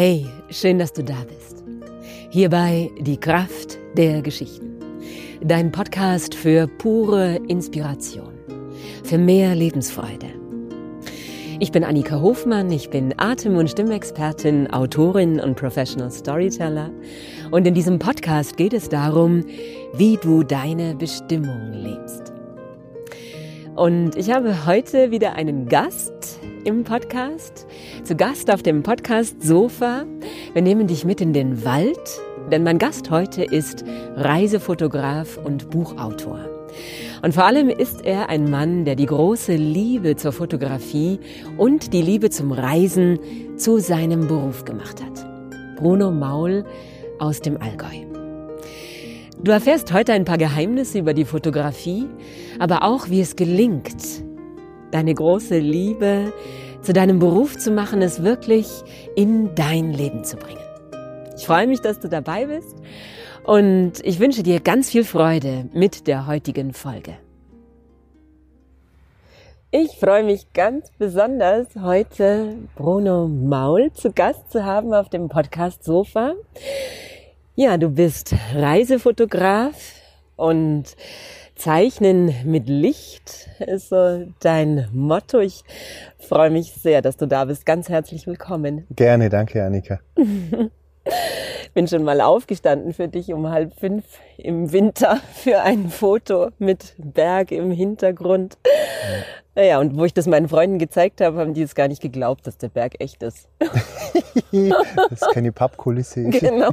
Hey, 0.00 0.28
schön, 0.48 0.78
dass 0.78 0.92
du 0.92 1.02
da 1.02 1.24
bist. 1.26 1.64
Hierbei 2.30 2.88
die 3.00 3.16
Kraft 3.16 3.78
der 3.96 4.22
Geschichten. 4.22 4.78
Dein 5.40 5.72
Podcast 5.72 6.36
für 6.36 6.68
pure 6.68 7.40
Inspiration, 7.48 8.32
für 9.02 9.18
mehr 9.18 9.56
Lebensfreude. 9.56 10.28
Ich 11.58 11.72
bin 11.72 11.82
Annika 11.82 12.20
Hofmann, 12.20 12.70
ich 12.70 12.90
bin 12.90 13.12
Atem- 13.18 13.56
und 13.56 13.70
Stimmexpertin, 13.70 14.70
Autorin 14.70 15.40
und 15.40 15.56
Professional 15.56 16.12
Storyteller. 16.12 16.92
Und 17.50 17.66
in 17.66 17.74
diesem 17.74 17.98
Podcast 17.98 18.56
geht 18.56 18.74
es 18.74 18.88
darum, 18.88 19.44
wie 19.94 20.16
du 20.16 20.44
deine 20.44 20.94
Bestimmung 20.94 21.72
lebst. 21.72 22.32
Und 23.74 24.14
ich 24.14 24.30
habe 24.30 24.64
heute 24.64 25.10
wieder 25.10 25.32
einen 25.32 25.66
Gast 25.66 26.17
im 26.68 26.84
Podcast. 26.84 27.66
Zu 28.04 28.14
Gast 28.14 28.52
auf 28.52 28.62
dem 28.62 28.82
Podcast 28.82 29.42
Sofa. 29.42 30.04
Wir 30.52 30.60
nehmen 30.60 30.86
dich 30.86 31.06
mit 31.06 31.22
in 31.22 31.32
den 31.32 31.64
Wald, 31.64 32.20
denn 32.52 32.62
mein 32.62 32.76
Gast 32.76 33.10
heute 33.10 33.42
ist 33.42 33.86
Reisefotograf 34.16 35.38
und 35.42 35.70
Buchautor. 35.70 36.40
Und 37.22 37.32
vor 37.32 37.46
allem 37.46 37.70
ist 37.70 38.04
er 38.04 38.28
ein 38.28 38.50
Mann, 38.50 38.84
der 38.84 38.96
die 38.96 39.06
große 39.06 39.54
Liebe 39.54 40.16
zur 40.16 40.32
Fotografie 40.32 41.18
und 41.56 41.94
die 41.94 42.02
Liebe 42.02 42.28
zum 42.28 42.52
Reisen 42.52 43.18
zu 43.56 43.78
seinem 43.78 44.28
Beruf 44.28 44.66
gemacht 44.66 45.02
hat. 45.02 45.26
Bruno 45.78 46.10
Maul 46.10 46.66
aus 47.18 47.40
dem 47.40 47.56
Allgäu. 47.62 48.04
Du 49.42 49.52
erfährst 49.52 49.90
heute 49.94 50.12
ein 50.12 50.26
paar 50.26 50.36
Geheimnisse 50.36 50.98
über 50.98 51.14
die 51.14 51.24
Fotografie, 51.24 52.04
aber 52.58 52.82
auch, 52.82 53.08
wie 53.08 53.22
es 53.22 53.36
gelingt, 53.36 54.27
deine 54.90 55.14
große 55.14 55.58
Liebe 55.58 56.32
zu 56.82 56.92
deinem 56.92 57.18
Beruf 57.18 57.58
zu 57.58 57.70
machen, 57.70 58.02
es 58.02 58.22
wirklich 58.22 58.68
in 59.16 59.54
dein 59.54 59.92
Leben 59.92 60.24
zu 60.24 60.36
bringen. 60.36 60.62
Ich 61.36 61.46
freue 61.46 61.66
mich, 61.66 61.80
dass 61.80 62.00
du 62.00 62.08
dabei 62.08 62.46
bist 62.46 62.76
und 63.44 63.94
ich 64.02 64.18
wünsche 64.20 64.42
dir 64.42 64.60
ganz 64.60 64.90
viel 64.90 65.04
Freude 65.04 65.68
mit 65.72 66.06
der 66.06 66.26
heutigen 66.26 66.72
Folge. 66.72 67.16
Ich 69.70 69.98
freue 69.98 70.24
mich 70.24 70.52
ganz 70.54 70.90
besonders, 70.98 71.68
heute 71.78 72.56
Bruno 72.74 73.28
Maul 73.28 73.92
zu 73.92 74.12
Gast 74.12 74.50
zu 74.50 74.64
haben 74.64 74.94
auf 74.94 75.10
dem 75.10 75.28
Podcast 75.28 75.84
Sofa. 75.84 76.32
Ja, 77.54 77.76
du 77.76 77.90
bist 77.90 78.34
Reisefotograf 78.54 79.74
und 80.36 80.84
Zeichnen 81.58 82.32
mit 82.44 82.68
Licht 82.68 83.48
ist 83.58 83.88
so 83.88 84.26
dein 84.38 84.88
Motto. 84.92 85.40
Ich 85.40 85.64
freue 86.18 86.50
mich 86.50 86.72
sehr, 86.72 87.02
dass 87.02 87.16
du 87.16 87.26
da 87.26 87.44
bist. 87.46 87.66
Ganz 87.66 87.88
herzlich 87.88 88.28
willkommen. 88.28 88.86
Gerne, 88.94 89.28
danke, 89.28 89.64
Annika. 89.64 89.98
Bin 91.74 91.88
schon 91.88 92.04
mal 92.04 92.20
aufgestanden 92.20 92.94
für 92.94 93.08
dich 93.08 93.32
um 93.32 93.50
halb 93.50 93.74
fünf 93.74 94.04
im 94.36 94.72
Winter 94.72 95.20
für 95.34 95.60
ein 95.60 95.90
Foto 95.90 96.50
mit 96.58 96.94
Berg 96.96 97.50
im 97.50 97.72
Hintergrund. 97.72 98.56
Ja. 98.64 98.72
Naja, 99.56 99.80
und 99.80 99.98
wo 99.98 100.04
ich 100.04 100.14
das 100.14 100.28
meinen 100.28 100.48
Freunden 100.48 100.78
gezeigt 100.78 101.20
habe, 101.20 101.38
haben 101.38 101.54
die 101.54 101.62
es 101.62 101.74
gar 101.74 101.88
nicht 101.88 102.00
geglaubt, 102.00 102.46
dass 102.46 102.58
der 102.58 102.68
Berg 102.68 103.00
echt 103.00 103.24
ist. 103.24 103.48
das 103.58 105.12
ist 105.12 105.30
keine 105.32 105.50
Pappkulisse. 105.50 106.22
Genau. 106.30 106.70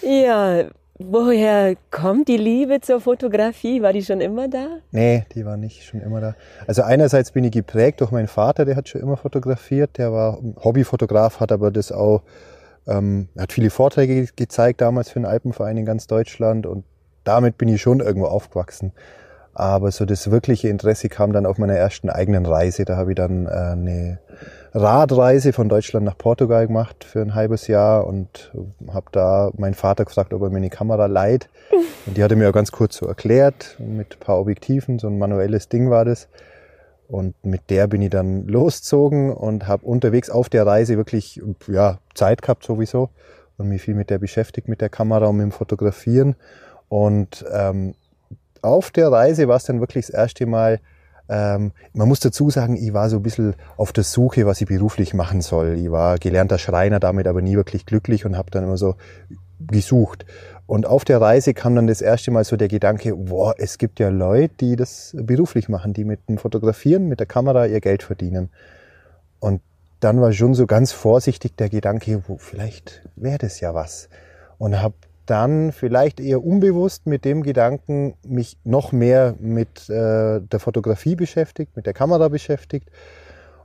Ja, 0.00 0.64
woher 0.98 1.74
kommt 1.90 2.28
die 2.28 2.36
Liebe 2.36 2.80
zur 2.80 3.00
Fotografie? 3.00 3.82
War 3.82 3.92
die 3.92 4.02
schon 4.02 4.20
immer 4.20 4.48
da? 4.48 4.78
Nee, 4.90 5.24
die 5.34 5.44
war 5.44 5.56
nicht 5.56 5.84
schon 5.84 6.00
immer 6.00 6.20
da. 6.20 6.34
Also 6.66 6.82
einerseits 6.82 7.32
bin 7.32 7.44
ich 7.44 7.52
geprägt 7.52 8.00
durch 8.00 8.10
meinen 8.10 8.28
Vater, 8.28 8.64
der 8.64 8.76
hat 8.76 8.88
schon 8.88 9.00
immer 9.00 9.16
fotografiert, 9.16 9.98
der 9.98 10.12
war 10.12 10.38
Hobbyfotograf, 10.62 11.40
hat 11.40 11.52
aber 11.52 11.70
das 11.70 11.92
auch, 11.92 12.22
ähm, 12.86 13.28
hat 13.38 13.52
viele 13.52 13.70
Vorträge 13.70 14.28
gezeigt 14.36 14.80
damals 14.80 15.10
für 15.10 15.16
einen 15.16 15.26
Alpenverein 15.26 15.76
in 15.76 15.84
ganz 15.84 16.06
Deutschland 16.06 16.66
und 16.66 16.84
damit 17.24 17.58
bin 17.58 17.68
ich 17.68 17.82
schon 17.82 18.00
irgendwo 18.00 18.26
aufgewachsen. 18.26 18.92
Aber 19.58 19.90
so 19.90 20.04
das 20.04 20.30
wirkliche 20.30 20.68
Interesse 20.68 21.08
kam 21.08 21.32
dann 21.32 21.46
auf 21.46 21.56
meiner 21.56 21.76
ersten 21.76 22.10
eigenen 22.10 22.44
Reise. 22.44 22.84
Da 22.84 22.98
habe 22.98 23.12
ich 23.12 23.16
dann 23.16 23.46
äh, 23.46 23.48
eine 23.48 24.18
Radreise 24.74 25.54
von 25.54 25.70
Deutschland 25.70 26.04
nach 26.04 26.18
Portugal 26.18 26.66
gemacht 26.66 27.04
für 27.04 27.22
ein 27.22 27.34
halbes 27.34 27.66
Jahr 27.66 28.06
und 28.06 28.52
habe 28.92 29.06
da 29.12 29.50
meinen 29.56 29.72
Vater 29.72 30.04
gefragt, 30.04 30.34
ob 30.34 30.42
er 30.42 30.50
mir 30.50 30.58
eine 30.58 30.68
Kamera 30.68 31.06
leiht. 31.06 31.48
Und 32.04 32.18
die 32.18 32.22
hat 32.22 32.32
er 32.32 32.36
mir 32.36 32.50
auch 32.50 32.52
ganz 32.52 32.70
kurz 32.70 32.98
so 32.98 33.06
erklärt, 33.06 33.76
mit 33.78 34.16
ein 34.16 34.20
paar 34.20 34.38
Objektiven, 34.38 34.98
so 34.98 35.06
ein 35.06 35.16
manuelles 35.16 35.70
Ding 35.70 35.88
war 35.88 36.04
das. 36.04 36.28
Und 37.08 37.34
mit 37.42 37.70
der 37.70 37.86
bin 37.86 38.02
ich 38.02 38.10
dann 38.10 38.46
losgezogen 38.46 39.32
und 39.32 39.66
habe 39.66 39.86
unterwegs 39.86 40.28
auf 40.28 40.50
der 40.50 40.66
Reise 40.66 40.98
wirklich 40.98 41.40
ja, 41.66 41.98
Zeit 42.12 42.42
gehabt 42.42 42.62
sowieso 42.62 43.08
und 43.56 43.70
mich 43.70 43.80
viel 43.80 43.94
mit 43.94 44.10
der 44.10 44.18
beschäftigt, 44.18 44.68
mit 44.68 44.82
der 44.82 44.90
Kamera 44.90 45.28
und 45.28 45.38
mit 45.38 45.44
dem 45.44 45.52
Fotografieren. 45.52 46.36
Und 46.90 47.42
ähm, 47.50 47.94
auf 48.62 48.90
der 48.90 49.10
Reise 49.10 49.48
war 49.48 49.56
es 49.56 49.64
dann 49.64 49.80
wirklich 49.80 50.06
das 50.06 50.14
erste 50.14 50.46
Mal, 50.46 50.80
ähm, 51.28 51.72
man 51.92 52.08
muss 52.08 52.20
dazu 52.20 52.50
sagen, 52.50 52.76
ich 52.76 52.92
war 52.92 53.10
so 53.10 53.16
ein 53.16 53.22
bisschen 53.22 53.54
auf 53.76 53.92
der 53.92 54.04
Suche, 54.04 54.46
was 54.46 54.60
ich 54.60 54.68
beruflich 54.68 55.14
machen 55.14 55.40
soll. 55.40 55.76
Ich 55.78 55.90
war 55.90 56.18
gelernter 56.18 56.58
Schreiner, 56.58 57.00
damit 57.00 57.26
aber 57.26 57.42
nie 57.42 57.56
wirklich 57.56 57.86
glücklich 57.86 58.24
und 58.24 58.36
habe 58.36 58.50
dann 58.50 58.64
immer 58.64 58.76
so 58.76 58.94
gesucht. 59.60 60.24
Und 60.66 60.86
auf 60.86 61.04
der 61.04 61.20
Reise 61.20 61.54
kam 61.54 61.76
dann 61.76 61.86
das 61.86 62.00
erste 62.00 62.30
Mal 62.30 62.44
so 62.44 62.56
der 62.56 62.68
Gedanke, 62.68 63.14
boah, 63.14 63.54
es 63.56 63.78
gibt 63.78 64.00
ja 64.00 64.08
Leute, 64.08 64.54
die 64.60 64.76
das 64.76 65.16
beruflich 65.18 65.68
machen, 65.68 65.92
die 65.92 66.04
mit 66.04 66.28
dem 66.28 66.38
Fotografieren, 66.38 67.08
mit 67.08 67.20
der 67.20 67.26
Kamera 67.26 67.66
ihr 67.66 67.80
Geld 67.80 68.02
verdienen. 68.02 68.50
Und 69.38 69.62
dann 70.00 70.20
war 70.20 70.32
schon 70.32 70.54
so 70.54 70.66
ganz 70.66 70.92
vorsichtig 70.92 71.56
der 71.56 71.68
Gedanke, 71.68 72.22
wo 72.26 72.36
vielleicht 72.36 73.08
wäre 73.14 73.38
das 73.38 73.60
ja 73.60 73.74
was. 73.74 74.08
Und 74.58 74.80
habe 74.82 74.94
dann 75.26 75.72
vielleicht 75.72 76.20
eher 76.20 76.44
unbewusst 76.44 77.06
mit 77.06 77.24
dem 77.24 77.42
Gedanken 77.42 78.14
mich 78.26 78.58
noch 78.64 78.92
mehr 78.92 79.34
mit 79.38 79.88
äh, 79.90 80.40
der 80.40 80.60
Fotografie 80.60 81.16
beschäftigt, 81.16 81.76
mit 81.76 81.86
der 81.86 81.92
Kamera 81.92 82.28
beschäftigt. 82.28 82.90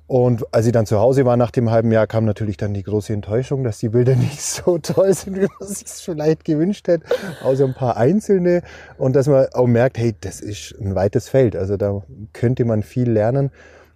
Und 0.08 0.54
als 0.54 0.66
ich 0.66 0.74
dann 0.74 0.86
zu 0.86 1.00
Hause 1.00 1.24
war 1.24 1.38
nach 1.38 1.52
dem 1.52 1.72
halben 1.72 1.90
Jahr, 1.90 2.06
kam 2.06 2.26
natürlich 2.26 2.58
dann 2.58 2.74
die 2.74 2.84
große 2.84 3.14
Enttäuschung, 3.14 3.64
dass 3.64 3.78
die 3.78 3.88
Bilder 3.88 4.16
nicht 4.18 4.42
so 4.42 4.78
toll 4.78 5.14
sind, 5.14 5.38
wie 5.38 5.48
man 5.60 5.70
sich 5.70 5.88
vielleicht 5.88 6.44
gewünscht 6.44 6.90
hätte, 6.90 7.06
außer 7.42 7.64
ein 7.64 7.74
paar 7.74 7.96
einzelne. 7.96 8.62
Und 8.98 9.16
dass 9.16 9.28
man 9.28 9.48
auch 9.54 9.68
merkt, 9.68 9.98
hey, 9.98 10.14
das 10.20 10.42
ist 10.42 10.76
ein 10.82 10.96
weites 10.96 11.30
Feld. 11.30 11.56
Also 11.56 11.78
da 11.78 12.04
könnte 12.34 12.66
man 12.66 12.84
viel 12.84 13.10
lernen. 13.10 13.52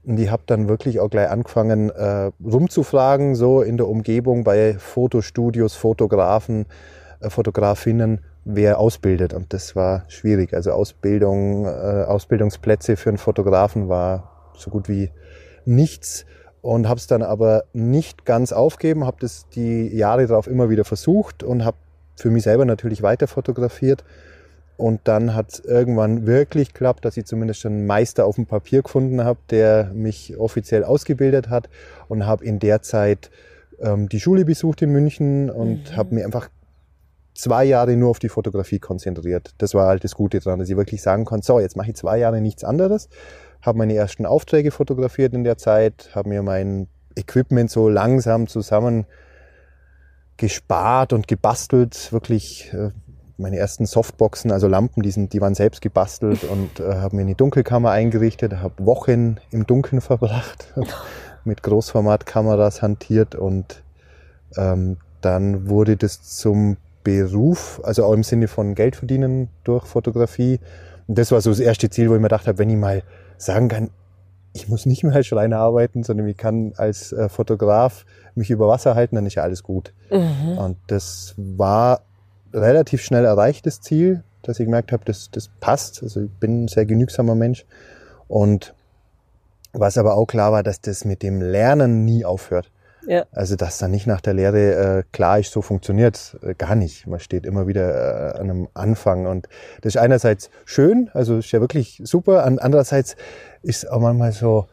Und 0.05 0.17
ich 0.17 0.29
habe 0.29 0.43
dann 0.45 0.69
wirklich 0.69 1.01
auch 1.01 1.09
gleich 1.09 1.29
angefangen, 1.29 1.89
äh, 1.89 2.31
rumzufragen, 2.41 3.35
so 3.35 3.61
in 3.61 3.75
der 3.75 3.89
Umgebung 3.89 4.45
bei 4.45 4.75
Fotostudios, 4.75 5.75
Fotografen, 5.75 6.67
Fotografinnen 7.27 8.21
wer 8.45 8.79
ausbildet. 8.79 9.33
Und 9.33 9.51
das 9.53 9.75
war 9.75 10.05
schwierig. 10.07 10.53
Also 10.53 10.71
Ausbildung, 10.71 11.65
äh, 11.65 12.05
Ausbildungsplätze 12.07 12.95
für 12.95 13.09
einen 13.09 13.17
Fotografen 13.17 13.89
war 13.89 14.51
so 14.55 14.69
gut 14.69 14.87
wie 14.87 15.09
nichts. 15.65 16.25
Und 16.61 16.87
habe 16.87 16.97
es 16.97 17.07
dann 17.07 17.21
aber 17.21 17.65
nicht 17.73 18.25
ganz 18.25 18.51
aufgeben, 18.51 19.05
habe 19.05 19.17
das 19.19 19.47
die 19.49 19.95
Jahre 19.95 20.25
darauf 20.25 20.47
immer 20.47 20.69
wieder 20.69 20.83
versucht 20.83 21.43
und 21.43 21.63
habe 21.63 21.77
für 22.15 22.31
mich 22.31 22.43
selber 22.43 22.65
natürlich 22.65 23.03
weiter 23.03 23.27
fotografiert. 23.27 24.03
Und 24.77 25.01
dann 25.03 25.35
hat 25.35 25.53
es 25.53 25.59
irgendwann 25.59 26.25
wirklich 26.25 26.73
geklappt, 26.73 27.05
dass 27.05 27.17
ich 27.17 27.25
zumindest 27.25 27.61
schon 27.61 27.73
einen 27.73 27.85
Meister 27.85 28.25
auf 28.25 28.35
dem 28.35 28.45
Papier 28.45 28.81
gefunden 28.81 29.23
habe, 29.23 29.39
der 29.49 29.91
mich 29.93 30.37
offiziell 30.37 30.83
ausgebildet 30.83 31.49
hat 31.49 31.69
und 32.07 32.25
habe 32.25 32.43
in 32.43 32.59
der 32.59 32.81
Zeit 32.81 33.29
ähm, 33.79 34.09
die 34.09 34.19
Schule 34.19 34.43
besucht 34.43 34.81
in 34.81 34.91
München 34.91 35.49
und 35.49 35.91
mhm. 35.91 35.95
habe 35.95 36.15
mir 36.15 36.25
einfach 36.25 36.49
zwei 37.35 37.65
Jahre 37.65 37.95
nur 37.95 38.09
auf 38.09 38.19
die 38.19 38.29
Fotografie 38.29 38.79
konzentriert. 38.79 39.53
Das 39.57 39.73
war 39.73 39.87
halt 39.87 40.03
das 40.03 40.15
Gute 40.15 40.39
daran, 40.39 40.59
dass 40.59 40.69
ich 40.69 40.77
wirklich 40.77 41.01
sagen 41.01 41.25
konnte, 41.25 41.45
so, 41.45 41.59
jetzt 41.59 41.77
mache 41.77 41.89
ich 41.89 41.95
zwei 41.95 42.17
Jahre 42.17 42.41
nichts 42.41 42.63
anderes, 42.63 43.09
habe 43.61 43.77
meine 43.77 43.93
ersten 43.93 44.25
Aufträge 44.25 44.71
fotografiert 44.71 45.33
in 45.33 45.43
der 45.43 45.57
Zeit, 45.57 46.09
habe 46.15 46.29
mir 46.29 46.41
mein 46.41 46.87
Equipment 47.15 47.69
so 47.69 47.89
langsam 47.89 48.47
zusammen 48.47 49.05
gespart 50.37 51.13
und 51.13 51.27
gebastelt, 51.27 52.11
wirklich 52.11 52.73
äh, 52.73 52.89
meine 53.37 53.57
ersten 53.57 53.85
Softboxen, 53.85 54.51
also 54.51 54.67
Lampen, 54.67 55.03
die, 55.03 55.11
sind, 55.11 55.33
die 55.33 55.41
waren 55.41 55.55
selbst 55.55 55.81
gebastelt 55.81 56.43
und 56.49 56.79
äh, 56.79 56.95
habe 56.95 57.15
mir 57.17 57.23
eine 57.23 57.35
Dunkelkammer 57.35 57.91
eingerichtet, 57.91 58.53
habe 58.57 58.85
Wochen 58.85 59.37
im 59.51 59.65
Dunkeln 59.65 60.01
verbracht, 60.01 60.73
mit 61.43 61.63
Großformatkameras 61.63 62.81
hantiert 62.81 63.35
und 63.35 63.83
ähm, 64.57 64.97
dann 65.21 65.69
wurde 65.69 65.97
das 65.97 66.21
zum 66.21 66.77
Beruf, 67.05 67.79
also 67.83 68.03
auch 68.03 68.11
im 68.11 68.23
Sinne 68.23 68.49
von 68.49 68.75
Geld 68.75 68.97
verdienen 68.97 69.47
durch 69.63 69.85
Fotografie. 69.85 70.59
Und 71.07 71.17
das 71.17 71.31
war 71.31 71.39
so 71.39 71.51
das 71.51 71.59
erste 71.61 71.89
Ziel, 71.89 72.09
wo 72.09 72.15
ich 72.15 72.19
mir 72.19 72.27
gedacht 72.27 72.47
habe, 72.47 72.57
wenn 72.57 72.69
ich 72.69 72.75
mal 72.75 73.03
sagen 73.37 73.69
kann, 73.69 73.91
ich 74.51 74.67
muss 74.67 74.85
nicht 74.85 75.03
mehr 75.03 75.13
als 75.13 75.27
Schreiner 75.27 75.59
arbeiten, 75.59 76.03
sondern 76.03 76.27
ich 76.27 76.37
kann 76.37 76.73
als 76.77 77.11
äh, 77.13 77.29
Fotograf 77.29 78.05
mich 78.35 78.49
über 78.49 78.67
Wasser 78.67 78.95
halten, 78.95 79.15
dann 79.15 79.25
ist 79.25 79.35
ja 79.35 79.43
alles 79.43 79.63
gut. 79.63 79.93
Mhm. 80.09 80.57
Und 80.57 80.77
das 80.87 81.35
war 81.37 82.01
relativ 82.53 83.01
schnell 83.01 83.25
erreichtes 83.25 83.81
Ziel, 83.81 84.23
dass 84.41 84.59
ich 84.59 84.65
gemerkt 84.65 84.91
habe, 84.91 85.03
das, 85.05 85.29
das 85.31 85.49
passt. 85.59 86.01
Also 86.01 86.23
ich 86.23 86.31
bin 86.31 86.65
ein 86.65 86.67
sehr 86.67 86.85
genügsamer 86.85 87.35
Mensch. 87.35 87.65
Und 88.27 88.73
was 89.73 89.97
aber 89.97 90.15
auch 90.15 90.25
klar 90.25 90.51
war, 90.51 90.63
dass 90.63 90.81
das 90.81 91.05
mit 91.05 91.21
dem 91.21 91.41
Lernen 91.41 92.05
nie 92.05 92.25
aufhört. 92.25 92.71
Ja. 93.07 93.25
Also, 93.31 93.55
dass 93.55 93.77
dann 93.77 93.91
nicht 93.91 94.07
nach 94.07 94.21
der 94.21 94.33
Lehre 94.33 94.99
äh, 94.99 95.03
klar 95.11 95.39
ist, 95.39 95.51
so 95.51 95.61
funktioniert 95.61 96.37
äh, 96.41 96.55
gar 96.55 96.75
nicht. 96.75 97.07
Man 97.07 97.19
steht 97.19 97.45
immer 97.45 97.67
wieder 97.67 98.35
äh, 98.35 98.39
an 98.39 98.49
einem 98.49 98.67
Anfang 98.73 99.27
und 99.27 99.47
das 99.81 99.95
ist 99.95 100.01
einerseits 100.01 100.49
schön, 100.65 101.09
also 101.13 101.37
ist 101.37 101.51
ja 101.51 101.61
wirklich 101.61 102.01
super, 102.03 102.43
An 102.45 102.59
andererseits 102.59 103.15
ist 103.61 103.89
auch 103.89 103.99
manchmal 103.99 104.31
so, 104.31 104.67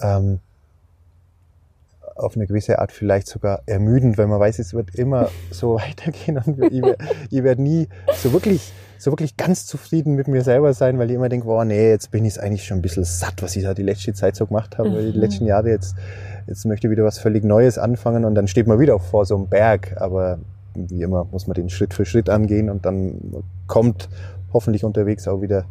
ähm, 0.00 0.40
auf 2.16 2.34
eine 2.34 2.46
gewisse 2.46 2.78
Art 2.78 2.92
vielleicht 2.92 3.26
sogar 3.26 3.62
ermüdend, 3.66 4.18
weil 4.18 4.26
man 4.26 4.40
weiß, 4.40 4.58
es 4.58 4.74
wird 4.74 4.94
immer 4.94 5.28
so 5.50 5.74
weitergehen 5.80 6.38
und 6.44 6.58
ich, 6.72 6.82
ich 7.30 7.44
werde 7.44 7.62
nie 7.62 7.88
so 8.14 8.32
wirklich, 8.32 8.72
so 8.98 9.12
wirklich 9.12 9.36
ganz 9.36 9.66
zufrieden 9.66 10.14
mit 10.14 10.26
mir 10.28 10.42
selber 10.42 10.72
sein, 10.72 10.98
weil 10.98 11.10
ich 11.10 11.16
immer 11.16 11.28
denke, 11.28 11.46
boah, 11.46 11.64
nee, 11.64 11.90
jetzt 11.90 12.10
bin 12.10 12.24
ich 12.24 12.40
eigentlich 12.40 12.64
schon 12.64 12.78
ein 12.78 12.82
bisschen 12.82 13.04
satt, 13.04 13.42
was 13.42 13.54
ich 13.56 13.64
da 13.64 13.74
die 13.74 13.82
letzte 13.82 14.14
Zeit 14.14 14.36
so 14.36 14.46
gemacht 14.46 14.78
habe, 14.78 14.90
mhm. 14.90 15.12
die 15.12 15.18
letzten 15.18 15.46
Jahre 15.46 15.70
jetzt, 15.70 15.94
jetzt 16.46 16.64
möchte 16.64 16.86
ich 16.86 16.90
wieder 16.90 17.04
was 17.04 17.18
völlig 17.18 17.44
Neues 17.44 17.78
anfangen 17.78 18.24
und 18.24 18.34
dann 18.34 18.48
steht 18.48 18.66
man 18.66 18.78
wieder 18.78 18.98
vor 18.98 19.26
so 19.26 19.36
einem 19.36 19.48
Berg, 19.48 19.96
aber 20.00 20.38
wie 20.74 21.02
immer 21.02 21.26
muss 21.30 21.46
man 21.46 21.54
den 21.54 21.70
Schritt 21.70 21.94
für 21.94 22.04
Schritt 22.04 22.28
angehen 22.28 22.70
und 22.70 22.84
dann 22.86 23.44
kommt 23.66 24.08
hoffentlich 24.52 24.84
unterwegs 24.84 25.26
auch 25.26 25.40
wieder 25.40 25.64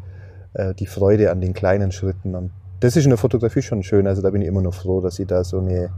äh, 0.54 0.74
die 0.74 0.88
Freude 0.88 1.32
an 1.32 1.42
den 1.42 1.54
kleinen 1.54 1.92
Schritten 1.92 2.36
und 2.36 2.52
das 2.82 2.96
ist 2.96 3.06
in 3.06 3.10
der 3.10 3.18
Fotografie 3.18 3.62
schon 3.62 3.84
schön, 3.84 4.08
also 4.08 4.22
da 4.22 4.30
bin 4.30 4.42
ich 4.42 4.48
immer 4.48 4.62
noch 4.62 4.74
froh, 4.74 5.02
dass 5.02 5.18
ich 5.20 5.28
da 5.28 5.44
so 5.44 5.60
eine 5.60 5.90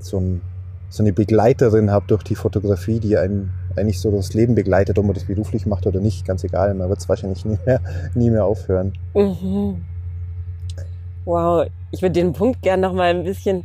so, 0.00 0.18
ein, 0.18 0.40
so 0.88 1.02
eine 1.02 1.12
Begleiterin 1.12 1.90
habe 1.90 2.06
durch 2.06 2.22
die 2.22 2.34
Fotografie, 2.34 3.00
die 3.00 3.16
einen 3.16 3.52
eigentlich 3.76 4.00
so 4.00 4.10
das 4.10 4.34
Leben 4.34 4.54
begleitet, 4.54 4.98
ob 4.98 5.06
man 5.06 5.14
das 5.14 5.24
beruflich 5.24 5.66
macht 5.66 5.86
oder 5.86 6.00
nicht, 6.00 6.26
ganz 6.26 6.44
egal. 6.44 6.74
Man 6.74 6.88
wird 6.88 7.00
es 7.00 7.08
wahrscheinlich 7.08 7.44
nie 7.44 7.58
mehr, 7.64 7.80
nie 8.14 8.30
mehr 8.30 8.44
aufhören. 8.44 8.92
Mhm. 9.14 9.82
Wow, 11.24 11.66
ich 11.90 12.02
würde 12.02 12.12
den 12.12 12.32
Punkt 12.32 12.62
gerne 12.62 12.82
noch 12.82 12.92
mal 12.92 13.10
ein 13.10 13.24
bisschen 13.24 13.64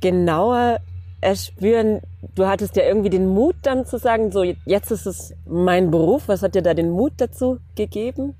genauer 0.00 0.78
erspüren. 1.20 2.00
Du 2.34 2.46
hattest 2.46 2.76
ja 2.76 2.84
irgendwie 2.84 3.10
den 3.10 3.28
Mut 3.28 3.56
dann 3.62 3.86
zu 3.86 3.98
sagen, 3.98 4.32
so 4.32 4.42
jetzt 4.42 4.90
ist 4.90 5.06
es 5.06 5.34
mein 5.46 5.90
Beruf. 5.90 6.24
Was 6.26 6.42
hat 6.42 6.54
dir 6.54 6.62
da 6.62 6.74
den 6.74 6.90
Mut 6.90 7.12
dazu 7.18 7.58
gegeben? 7.74 8.34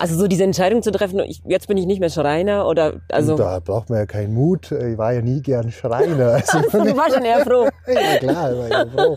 Also 0.00 0.16
so 0.16 0.28
diese 0.28 0.44
Entscheidung 0.44 0.82
zu 0.82 0.92
treffen, 0.92 1.18
ich, 1.20 1.42
jetzt 1.44 1.66
bin 1.66 1.76
ich 1.76 1.84
nicht 1.84 1.98
mehr 1.98 2.08
Schreiner 2.08 2.68
oder 2.68 2.94
also. 3.10 3.36
Da 3.36 3.58
braucht 3.58 3.90
man 3.90 3.98
ja 3.98 4.06
keinen 4.06 4.32
Mut. 4.32 4.70
Ich 4.70 4.96
war 4.96 5.12
ja 5.12 5.22
nie 5.22 5.42
gern 5.42 5.72
Schreiner. 5.72 6.40
Also 6.52 6.60
du 6.60 6.96
warst 6.96 7.16
schon 7.16 7.24
eher 7.24 7.44
froh. 7.44 7.68
ja 7.86 8.18
klar, 8.18 8.52
ich 8.52 8.58
war 8.58 8.68
ja 8.68 8.86
froh. 8.86 9.16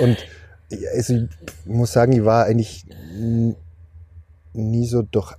Und, 0.00 0.08
und 0.08 0.26
also 0.94 1.14
ich 1.14 1.28
muss 1.66 1.92
sagen, 1.92 2.12
ich 2.12 2.24
war 2.24 2.46
eigentlich 2.46 2.84
nie 4.52 4.86
so 4.86 5.02
durch 5.02 5.34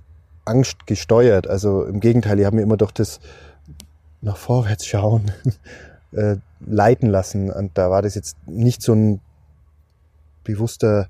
Angst 0.46 0.86
gesteuert. 0.86 1.46
Also 1.46 1.84
im 1.84 2.00
Gegenteil, 2.00 2.38
ich 2.38 2.46
habe 2.46 2.56
mir 2.56 2.62
immer 2.62 2.76
durch 2.76 2.92
das 2.92 3.20
nach 4.22 4.36
vorwärts 4.36 4.86
schauen 4.86 5.30
äh, 6.12 6.36
leiten 6.60 7.08
lassen. 7.08 7.50
Und 7.50 7.76
da 7.76 7.90
war 7.90 8.02
das 8.02 8.14
jetzt 8.14 8.36
nicht 8.46 8.82
so 8.82 8.94
ein 8.94 9.20
bewusster 10.44 11.08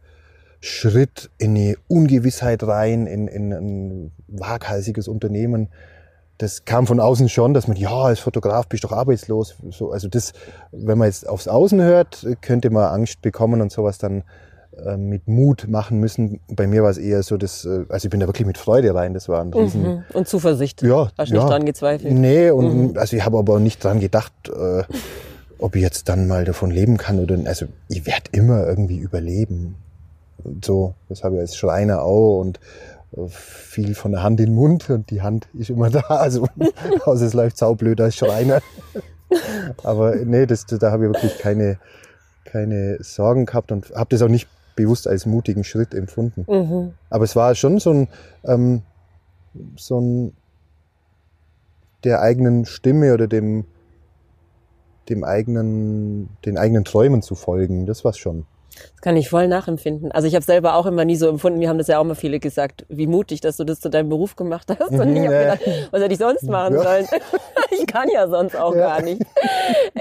Schritt 0.60 1.30
in 1.38 1.54
eine 1.54 1.76
Ungewissheit 1.88 2.62
rein, 2.64 3.06
in, 3.06 3.28
in 3.28 3.52
ein 3.52 4.12
waghalsiges 4.26 5.08
Unternehmen. 5.08 5.68
Das 6.38 6.64
kam 6.64 6.86
von 6.86 7.00
außen 7.00 7.28
schon, 7.28 7.54
dass 7.54 7.68
man, 7.68 7.76
ja, 7.76 7.94
als 7.94 8.20
Fotograf 8.20 8.66
bist 8.66 8.84
du 8.84 8.88
doch 8.88 8.96
arbeitslos. 8.96 9.56
So, 9.70 9.92
also 9.92 10.08
das, 10.08 10.32
wenn 10.72 10.98
man 10.98 11.08
jetzt 11.08 11.28
aufs 11.28 11.48
Außen 11.48 11.80
hört, 11.80 12.26
könnte 12.42 12.70
man 12.70 12.92
Angst 12.92 13.22
bekommen 13.22 13.62
und 13.62 13.72
sowas 13.72 13.98
dann 13.98 14.22
äh, 14.84 14.96
mit 14.96 15.28
Mut 15.28 15.66
machen 15.68 16.00
müssen. 16.00 16.40
Bei 16.48 16.66
mir 16.66 16.82
war 16.82 16.90
es 16.90 16.98
eher 16.98 17.22
so, 17.22 17.36
dass, 17.36 17.64
äh, 17.64 17.84
also 17.88 18.06
ich 18.06 18.10
bin 18.10 18.20
da 18.20 18.26
wirklich 18.26 18.46
mit 18.46 18.58
Freude 18.58 18.94
rein. 18.94 19.14
Das 19.14 19.28
war 19.28 19.40
ein 19.40 19.52
Riesen. 19.52 19.82
Mhm. 19.82 20.04
Und 20.12 20.28
Zuversicht. 20.28 20.82
Ja. 20.82 21.10
Hast 21.16 21.30
du 21.30 21.36
ja. 21.36 21.42
nicht 21.42 21.50
dran 21.50 21.66
gezweifelt? 21.66 22.12
Nee, 22.12 22.50
und 22.50 22.92
mhm. 22.92 22.98
also 22.98 23.16
ich 23.16 23.24
habe 23.24 23.38
aber 23.38 23.58
nicht 23.58 23.82
dran 23.82 24.00
gedacht, 24.00 24.32
äh, 24.48 24.82
ob 25.58 25.76
ich 25.76 25.82
jetzt 25.82 26.08
dann 26.08 26.28
mal 26.28 26.44
davon 26.44 26.70
leben 26.70 26.96
kann 26.96 27.18
oder, 27.20 27.38
also 27.46 27.66
ich 27.88 28.06
werde 28.06 28.30
immer 28.32 28.66
irgendwie 28.66 28.98
überleben 28.98 29.76
so, 30.64 30.94
das 31.08 31.24
habe 31.24 31.36
ich 31.36 31.40
als 31.40 31.56
Schreiner 31.56 32.02
auch 32.02 32.40
und 32.40 32.60
äh, 33.16 33.26
viel 33.28 33.94
von 33.94 34.12
der 34.12 34.22
Hand 34.22 34.40
in 34.40 34.46
den 34.46 34.54
Mund 34.54 34.88
und 34.90 35.10
die 35.10 35.22
Hand 35.22 35.48
ist 35.54 35.70
immer 35.70 35.90
da. 35.90 36.00
Also, 36.00 36.46
also 37.04 37.24
es 37.24 37.34
läuft 37.34 37.58
saublöd 37.58 38.00
als 38.00 38.16
Schreiner. 38.16 38.60
Aber 39.82 40.14
nee, 40.16 40.46
das, 40.46 40.66
da 40.66 40.92
habe 40.92 41.06
ich 41.06 41.12
wirklich 41.12 41.38
keine, 41.38 41.78
keine 42.44 43.02
Sorgen 43.02 43.46
gehabt 43.46 43.72
und 43.72 43.90
habe 43.94 44.08
das 44.10 44.22
auch 44.22 44.28
nicht 44.28 44.48
bewusst 44.76 45.08
als 45.08 45.26
mutigen 45.26 45.64
Schritt 45.64 45.94
empfunden. 45.94 46.44
Mhm. 46.48 46.92
Aber 47.10 47.24
es 47.24 47.34
war 47.34 47.54
schon 47.54 47.78
so 47.80 47.90
ein, 47.90 48.08
ähm, 48.44 48.82
so 49.76 50.00
ein 50.00 50.32
der 52.04 52.20
eigenen 52.20 52.66
Stimme 52.66 53.12
oder 53.14 53.26
dem, 53.26 53.64
dem 55.08 55.24
eigenen, 55.24 56.28
den 56.44 56.56
eigenen 56.58 56.84
Träumen 56.84 57.22
zu 57.22 57.34
folgen. 57.34 57.86
Das 57.86 58.04
war's 58.04 58.18
schon. 58.18 58.46
Das 58.92 59.00
kann 59.00 59.16
ich 59.16 59.30
voll 59.30 59.48
nachempfinden. 59.48 60.12
Also 60.12 60.28
ich 60.28 60.34
habe 60.34 60.44
selber 60.44 60.74
auch 60.74 60.84
immer 60.86 61.04
nie 61.04 61.16
so 61.16 61.28
empfunden, 61.28 61.58
mir 61.58 61.68
haben 61.68 61.78
das 61.78 61.86
ja 61.86 61.98
auch 61.98 62.04
immer 62.04 62.14
viele 62.14 62.38
gesagt, 62.38 62.84
wie 62.88 63.06
mutig, 63.06 63.40
dass 63.40 63.56
du 63.56 63.64
das 63.64 63.80
zu 63.80 63.88
deinem 63.88 64.10
Beruf 64.10 64.36
gemacht 64.36 64.68
hast. 64.68 64.90
Und 64.90 65.16
ich 65.16 65.26
habe 65.26 65.38
gedacht, 65.38 65.60
was 65.90 66.02
hätte 66.02 66.12
ich 66.12 66.18
sonst 66.18 66.44
machen 66.44 66.74
ja. 66.74 66.82
sollen? 66.82 67.06
ich 67.70 67.86
kann 67.86 68.08
ja 68.12 68.28
sonst 68.28 68.54
auch 68.54 68.74
ja. 68.74 68.80
gar 68.80 69.02
nicht. 69.02 69.22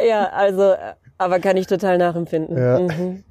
Ja, 0.05 0.25
also, 0.27 0.75
aber 1.17 1.39
kann 1.39 1.55
ich 1.55 1.67
total 1.67 1.97
nachempfinden. 1.97 2.57
Ja. 2.57 2.79
Mhm. 2.79 3.23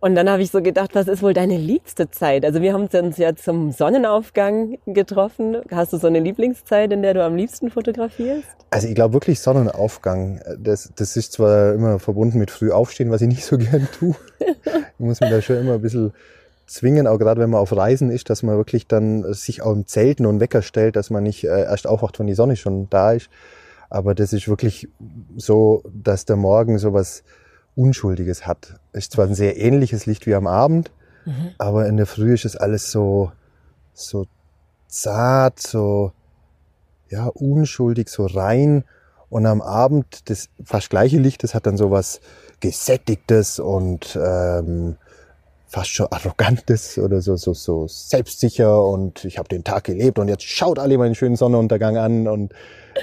Und 0.00 0.14
dann 0.14 0.30
habe 0.30 0.42
ich 0.42 0.50
so 0.50 0.62
gedacht, 0.62 0.94
was 0.94 1.08
ist 1.08 1.22
wohl 1.22 1.34
deine 1.34 1.58
liebste 1.58 2.10
Zeit? 2.10 2.46
Also 2.46 2.62
wir 2.62 2.72
haben 2.72 2.86
uns 2.86 3.18
ja 3.18 3.36
zum 3.36 3.70
Sonnenaufgang 3.70 4.78
getroffen. 4.86 5.58
Hast 5.70 5.92
du 5.92 5.98
so 5.98 6.06
eine 6.06 6.20
Lieblingszeit, 6.20 6.90
in 6.90 7.02
der 7.02 7.12
du 7.12 7.22
am 7.22 7.36
liebsten 7.36 7.70
fotografierst? 7.70 8.48
Also 8.70 8.88
ich 8.88 8.94
glaube 8.94 9.12
wirklich 9.12 9.40
Sonnenaufgang. 9.40 10.40
Das, 10.58 10.90
das 10.96 11.16
ist 11.16 11.32
zwar 11.32 11.74
immer 11.74 11.98
verbunden 11.98 12.38
mit 12.38 12.50
früh 12.50 12.70
aufstehen, 12.70 13.10
was 13.10 13.20
ich 13.20 13.28
nicht 13.28 13.44
so 13.44 13.58
gern 13.58 13.88
tue. 13.92 14.14
ich 14.38 14.98
muss 14.98 15.20
mich 15.20 15.28
da 15.28 15.42
schon 15.42 15.56
immer 15.56 15.74
ein 15.74 15.82
bisschen 15.82 16.14
zwingen, 16.66 17.06
auch 17.06 17.18
gerade 17.18 17.40
wenn 17.40 17.50
man 17.50 17.60
auf 17.60 17.76
Reisen 17.76 18.10
ist, 18.10 18.30
dass 18.30 18.42
man 18.42 18.56
wirklich 18.56 18.86
dann 18.86 19.34
sich 19.34 19.60
auch 19.60 19.72
im 19.72 19.86
Zelten 19.86 20.24
und 20.24 20.40
Wecker 20.40 20.62
stellt, 20.62 20.96
dass 20.96 21.10
man 21.10 21.24
nicht 21.24 21.44
äh, 21.44 21.64
erst 21.64 21.86
aufwacht, 21.86 22.18
wenn 22.18 22.26
die 22.26 22.34
Sonne 22.34 22.56
schon 22.56 22.88
da 22.88 23.12
ist. 23.12 23.28
Aber 23.90 24.14
das 24.14 24.32
ist 24.32 24.48
wirklich 24.48 24.88
so, 25.36 25.82
dass 25.92 26.24
der 26.24 26.36
Morgen 26.36 26.78
sowas 26.78 27.22
Unschuldiges 27.74 28.46
hat. 28.46 28.74
Es 28.92 29.04
ist 29.04 29.12
zwar 29.12 29.26
ein 29.26 29.34
sehr 29.34 29.56
ähnliches 29.58 30.06
Licht 30.06 30.26
wie 30.26 30.34
am 30.34 30.46
Abend, 30.46 30.90
mhm. 31.24 31.50
aber 31.58 31.86
in 31.86 31.96
der 31.96 32.06
Früh 32.06 32.34
ist 32.34 32.44
es 32.44 32.56
alles 32.56 32.90
so, 32.90 33.32
so 33.92 34.26
zart, 34.88 35.60
so, 35.60 36.12
ja, 37.08 37.26
unschuldig, 37.26 38.08
so 38.08 38.26
rein. 38.26 38.84
Und 39.28 39.46
am 39.46 39.62
Abend 39.62 40.28
das 40.28 40.48
fast 40.64 40.90
gleiche 40.90 41.18
Licht, 41.18 41.44
das 41.44 41.54
hat 41.54 41.66
dann 41.66 41.76
so 41.76 41.90
was 41.90 42.20
Gesättigtes 42.58 43.60
und 43.60 44.18
ähm, 44.20 44.96
fast 45.70 45.90
schon 45.90 46.08
Arrogantes 46.10 46.98
oder 46.98 47.22
so, 47.22 47.36
so, 47.36 47.54
so 47.54 47.86
selbstsicher 47.86 48.84
und 48.84 49.24
ich 49.24 49.38
habe 49.38 49.48
den 49.48 49.62
Tag 49.62 49.84
gelebt 49.84 50.18
und 50.18 50.26
jetzt 50.26 50.42
schaut 50.42 50.80
alle 50.80 50.98
meinen 50.98 51.14
schönen 51.14 51.36
Sonnenuntergang 51.36 51.96
an 51.96 52.26
und 52.26 52.52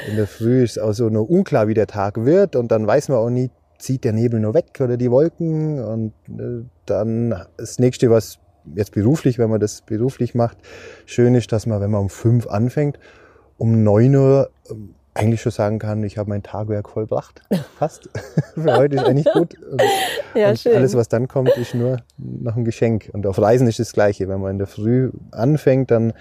in 0.09 0.17
der 0.17 0.27
Früh 0.27 0.63
ist 0.63 0.77
auch 0.77 0.91
so 0.91 1.09
nur 1.09 1.29
unklar, 1.29 1.69
wie 1.69 1.73
der 1.73 1.87
Tag 1.87 2.25
wird 2.25 2.57
und 2.57 2.69
dann 2.69 2.85
weiß 2.85 3.07
man 3.07 3.19
auch 3.19 3.29
nie, 3.29 3.49
zieht 3.77 4.03
der 4.03 4.13
Nebel 4.13 4.39
nur 4.39 4.53
weg 4.53 4.79
oder 4.79 4.97
die 4.97 5.11
Wolken 5.11 5.83
und 5.83 6.13
äh, 6.29 6.65
dann 6.85 7.45
das 7.57 7.79
nächste, 7.79 8.09
was 8.09 8.39
jetzt 8.75 8.91
beruflich, 8.91 9.39
wenn 9.39 9.49
man 9.49 9.59
das 9.59 9.81
beruflich 9.81 10.35
macht, 10.35 10.57
schön 11.05 11.35
ist, 11.35 11.51
dass 11.51 11.65
man, 11.65 11.81
wenn 11.81 11.91
man 11.91 12.01
um 12.01 12.09
fünf 12.09 12.47
anfängt, 12.47 12.99
um 13.57 13.83
neun 13.83 14.15
Uhr 14.15 14.49
ähm, 14.69 14.93
eigentlich 15.13 15.41
schon 15.41 15.51
sagen 15.51 15.79
kann, 15.79 16.03
ich 16.03 16.17
habe 16.17 16.29
mein 16.29 16.43
Tagwerk 16.43 16.89
vollbracht. 16.89 17.41
Fast. 17.77 18.09
Für 18.53 18.77
heute 18.77 18.97
ist 18.97 19.03
eigentlich 19.03 19.33
gut. 19.33 19.55
Und, 19.63 19.81
ja, 20.35 20.49
und 20.49 20.59
schön. 20.59 20.75
alles, 20.75 20.95
was 20.95 21.09
dann 21.09 21.27
kommt, 21.27 21.49
ist 21.57 21.73
nur 21.73 21.97
noch 22.17 22.55
ein 22.55 22.63
Geschenk. 22.65 23.09
Und 23.13 23.25
auf 23.25 23.39
Reisen 23.39 23.67
ist 23.67 23.79
das 23.79 23.93
Gleiche. 23.93 24.27
Wenn 24.29 24.41
man 24.41 24.51
in 24.51 24.57
der 24.59 24.67
Früh 24.67 25.11
anfängt, 25.31 25.89
dann 25.89 26.13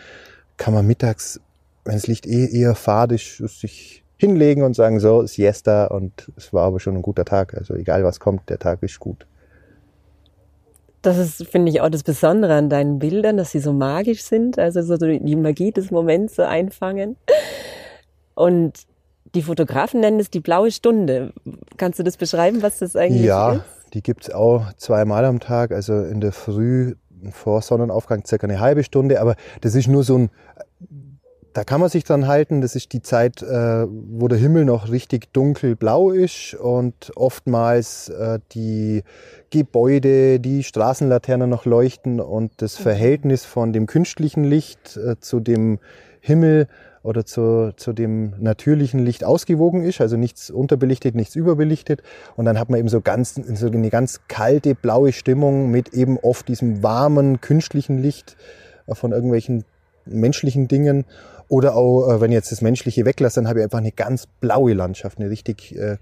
kann 0.56 0.72
man 0.72 0.86
mittags, 0.86 1.40
wenn 1.84 1.94
das 1.94 2.06
Licht 2.06 2.26
eh 2.26 2.46
eher 2.46 2.74
fad 2.74 3.12
ist, 3.12 3.36
sich 3.36 4.02
hinlegen 4.16 4.62
und 4.62 4.74
sagen, 4.74 4.98
so, 5.00 5.26
Siesta 5.26 5.86
und 5.86 6.30
es 6.36 6.52
war 6.52 6.64
aber 6.64 6.80
schon 6.80 6.96
ein 6.96 7.02
guter 7.02 7.24
Tag. 7.24 7.54
Also 7.54 7.74
egal 7.74 8.04
was 8.04 8.20
kommt, 8.20 8.48
der 8.48 8.58
Tag 8.58 8.82
ist 8.82 8.98
gut. 8.98 9.26
Das 11.02 11.18
ist, 11.18 11.46
finde 11.46 11.70
ich, 11.70 11.80
auch 11.80 11.90
das 11.90 12.02
Besondere 12.02 12.54
an 12.54 12.68
deinen 12.68 12.98
Bildern, 12.98 13.36
dass 13.36 13.52
sie 13.52 13.60
so 13.60 13.72
magisch 13.72 14.22
sind, 14.22 14.58
also 14.58 14.82
so 14.82 14.96
die 14.96 15.36
Magie 15.36 15.70
des 15.70 15.90
Moments 15.90 16.34
so 16.36 16.42
einfangen. 16.42 17.16
Und 18.34 18.86
die 19.34 19.42
Fotografen 19.42 20.00
nennen 20.00 20.18
es 20.18 20.30
die 20.30 20.40
blaue 20.40 20.70
Stunde. 20.70 21.32
Kannst 21.76 21.98
du 21.98 22.02
das 22.02 22.16
beschreiben, 22.16 22.62
was 22.62 22.78
das 22.78 22.96
eigentlich 22.96 23.22
ja, 23.22 23.52
ist? 23.52 23.58
Ja, 23.58 23.64
die 23.94 24.02
gibt's 24.02 24.30
auch 24.30 24.72
zweimal 24.78 25.24
am 25.24 25.40
Tag, 25.40 25.72
also 25.72 26.02
in 26.02 26.20
der 26.20 26.32
Früh 26.32 26.94
vor 27.30 27.62
Sonnenaufgang 27.62 28.24
circa 28.26 28.46
eine 28.46 28.60
halbe 28.60 28.82
Stunde, 28.82 29.20
aber 29.20 29.36
das 29.60 29.74
ist 29.74 29.88
nur 29.88 30.04
so 30.04 30.18
ein 30.18 30.30
da 31.56 31.64
kann 31.64 31.80
man 31.80 31.88
sich 31.88 32.04
dran 32.04 32.26
halten. 32.26 32.60
Das 32.60 32.76
ist 32.76 32.92
die 32.92 33.00
Zeit, 33.00 33.40
äh, 33.40 33.86
wo 33.88 34.28
der 34.28 34.36
Himmel 34.36 34.66
noch 34.66 34.90
richtig 34.90 35.32
dunkelblau 35.32 36.10
ist 36.10 36.52
und 36.52 37.12
oftmals 37.16 38.10
äh, 38.10 38.40
die 38.52 39.02
Gebäude, 39.48 40.38
die 40.38 40.62
Straßenlaternen 40.62 41.48
noch 41.48 41.64
leuchten 41.64 42.20
und 42.20 42.52
das 42.58 42.78
mhm. 42.78 42.82
Verhältnis 42.82 43.46
von 43.46 43.72
dem 43.72 43.86
künstlichen 43.86 44.44
Licht 44.44 44.98
äh, 44.98 45.18
zu 45.18 45.40
dem 45.40 45.78
Himmel 46.20 46.68
oder 47.02 47.24
zu, 47.24 47.72
zu 47.74 47.94
dem 47.94 48.34
natürlichen 48.38 49.00
Licht 49.00 49.24
ausgewogen 49.24 49.82
ist, 49.82 50.02
also 50.02 50.18
nichts 50.18 50.50
unterbelichtet, 50.50 51.14
nichts 51.14 51.36
überbelichtet. 51.36 52.02
Und 52.36 52.44
dann 52.44 52.58
hat 52.58 52.68
man 52.68 52.80
eben 52.80 52.88
so 52.88 53.00
ganz, 53.00 53.34
so 53.34 53.68
eine 53.68 53.88
ganz 53.88 54.20
kalte, 54.28 54.74
blaue 54.74 55.12
Stimmung 55.12 55.70
mit 55.70 55.94
eben 55.94 56.18
oft 56.18 56.48
diesem 56.48 56.82
warmen, 56.82 57.40
künstlichen 57.40 57.96
Licht 57.96 58.36
äh, 58.86 58.94
von 58.94 59.12
irgendwelchen 59.12 59.64
menschlichen 60.06 60.68
Dingen. 60.68 61.04
Oder 61.48 61.76
auch, 61.76 62.08
äh, 62.08 62.20
wenn 62.20 62.32
ich 62.32 62.36
jetzt 62.36 62.52
das 62.52 62.62
Menschliche 62.62 63.04
weglasse, 63.04 63.40
dann 63.40 63.48
habe 63.48 63.60
ich 63.60 63.64
einfach 63.64 63.78
eine 63.78 63.92
ganz 63.92 64.26
blaue 64.26 64.74
Landschaft, 64.74 65.18
eine 65.18 65.30
richtig 65.30 65.76
äh, 65.76 65.96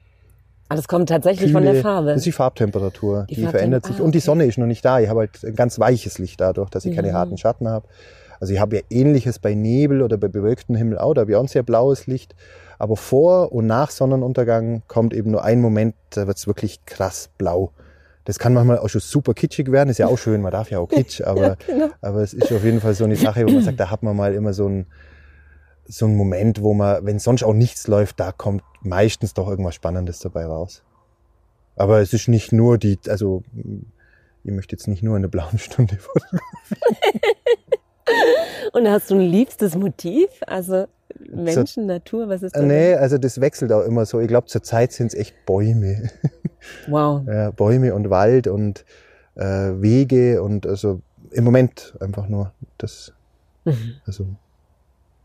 Ah, 0.68 0.76
das 0.76 0.88
kommt 0.88 1.10
tatsächlich 1.10 1.52
kühle, 1.52 1.64
von 1.64 1.74
der 1.74 1.82
Farbe. 1.82 2.08
Das 2.08 2.18
ist 2.18 2.26
die 2.26 2.32
Farbtemperatur, 2.32 3.26
die, 3.28 3.34
die 3.34 3.46
verändert 3.46 3.84
sich. 3.84 3.96
Ah, 3.96 3.98
okay. 3.98 4.04
Und 4.06 4.14
die 4.14 4.20
Sonne 4.20 4.46
ist 4.46 4.56
noch 4.56 4.66
nicht 4.66 4.84
da. 4.84 4.98
Ich 4.98 5.08
habe 5.08 5.20
halt 5.20 5.44
ein 5.44 5.54
ganz 5.54 5.78
weiches 5.78 6.18
Licht 6.18 6.40
dadurch, 6.40 6.70
dass 6.70 6.86
ich 6.86 6.92
mhm. 6.92 6.96
keine 6.96 7.12
harten 7.12 7.36
Schatten 7.36 7.68
habe. 7.68 7.86
Also 8.40 8.54
ich 8.54 8.60
habe 8.60 8.76
ja 8.76 8.82
ähnliches 8.90 9.38
bei 9.38 9.54
Nebel 9.54 10.02
oder 10.02 10.16
bei 10.16 10.28
bewölktem 10.28 10.74
Himmel 10.74 10.98
auch, 10.98 11.14
da 11.14 11.22
habe 11.22 11.30
ich 11.30 11.36
auch 11.36 11.42
ein 11.42 11.48
sehr 11.48 11.62
blaues 11.62 12.06
Licht. 12.06 12.34
Aber 12.78 12.96
vor 12.96 13.52
und 13.52 13.66
nach 13.66 13.90
Sonnenuntergang 13.90 14.82
kommt 14.88 15.14
eben 15.14 15.30
nur 15.30 15.44
ein 15.44 15.60
Moment, 15.60 15.94
da 16.10 16.26
wird 16.26 16.38
es 16.38 16.46
wirklich 16.46 16.84
krass 16.86 17.30
blau. 17.38 17.70
Das 18.24 18.38
kann 18.38 18.54
manchmal 18.54 18.78
auch 18.78 18.88
schon 18.88 19.02
super 19.02 19.34
kitschig 19.34 19.70
werden, 19.70 19.90
ist 19.90 19.98
ja 19.98 20.08
auch 20.08 20.18
schön, 20.18 20.40
man 20.40 20.50
darf 20.50 20.70
ja 20.70 20.78
auch 20.78 20.88
kitsch, 20.90 21.20
aber, 21.20 21.42
ja, 21.42 21.56
genau. 21.66 21.88
aber 22.00 22.22
es 22.22 22.32
ist 22.32 22.50
auf 22.52 22.64
jeden 22.64 22.80
Fall 22.80 22.94
so 22.94 23.04
eine 23.04 23.16
Sache, 23.16 23.46
wo 23.46 23.52
man 23.52 23.62
sagt, 23.64 23.78
da 23.78 23.90
hat 23.90 24.02
man 24.02 24.16
mal 24.16 24.34
immer 24.34 24.54
so 24.54 24.66
ein, 24.66 24.86
so 25.86 26.06
ein 26.06 26.16
Moment, 26.16 26.62
wo 26.62 26.74
man, 26.74 27.04
wenn 27.04 27.18
sonst 27.18 27.42
auch 27.42 27.52
nichts 27.52 27.86
läuft, 27.86 28.20
da 28.20 28.32
kommt 28.32 28.62
meistens 28.82 29.34
doch 29.34 29.48
irgendwas 29.48 29.74
Spannendes 29.74 30.18
dabei 30.18 30.46
raus. 30.46 30.82
Aber 31.76 32.00
es 32.00 32.12
ist 32.12 32.28
nicht 32.28 32.52
nur 32.52 32.78
die, 32.78 32.98
also 33.08 33.42
ich 34.44 34.52
möchte 34.52 34.76
jetzt 34.76 34.88
nicht 34.88 35.02
nur 35.02 35.16
eine 35.16 35.28
blauen 35.28 35.58
Stunde 35.58 35.96
fotografieren. 35.98 36.40
Und 38.72 38.88
hast 38.88 39.10
du 39.10 39.14
ein 39.14 39.20
liebstes 39.20 39.74
Motiv? 39.74 40.28
Also 40.46 40.86
Menschen, 41.30 41.84
so, 41.84 41.88
Natur, 41.88 42.28
was 42.28 42.42
ist 42.42 42.54
das? 42.54 42.62
Nee, 42.62 42.94
also 42.94 43.18
das 43.18 43.40
wechselt 43.40 43.72
auch 43.72 43.84
immer 43.84 44.04
so. 44.06 44.20
Ich 44.20 44.28
glaube, 44.28 44.46
zur 44.46 44.62
Zeit 44.62 44.92
sind 44.92 45.08
es 45.08 45.14
echt 45.14 45.34
Bäume. 45.46 46.10
Wow. 46.86 47.26
Ja, 47.26 47.50
Bäume 47.50 47.94
und 47.94 48.08
Wald 48.08 48.46
und 48.46 48.86
äh, 49.34 49.42
Wege 49.44 50.42
und 50.42 50.66
also 50.66 51.02
im 51.30 51.44
Moment 51.44 51.94
einfach 52.00 52.26
nur 52.26 52.54
das. 52.78 53.12
Mhm. 53.66 53.96
Also 54.06 54.26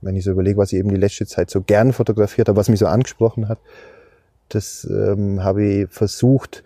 wenn 0.01 0.15
ich 0.15 0.24
so 0.24 0.32
überlege, 0.32 0.58
was 0.58 0.72
ich 0.72 0.79
eben 0.79 0.89
die 0.89 0.96
letzte 0.96 1.25
Zeit 1.25 1.50
so 1.50 1.62
gern 1.62 1.94
fotografiert 1.94 2.48
habe, 2.48 2.58
was 2.58 2.70
mich 2.70 2.79
so 2.79 2.88
angesprochen 2.88 3.48
hat, 3.48 3.60
das 4.50 4.88
ähm, 4.89 5.44
habe 5.44 5.63
ich 5.63 5.89
versucht 5.89 6.63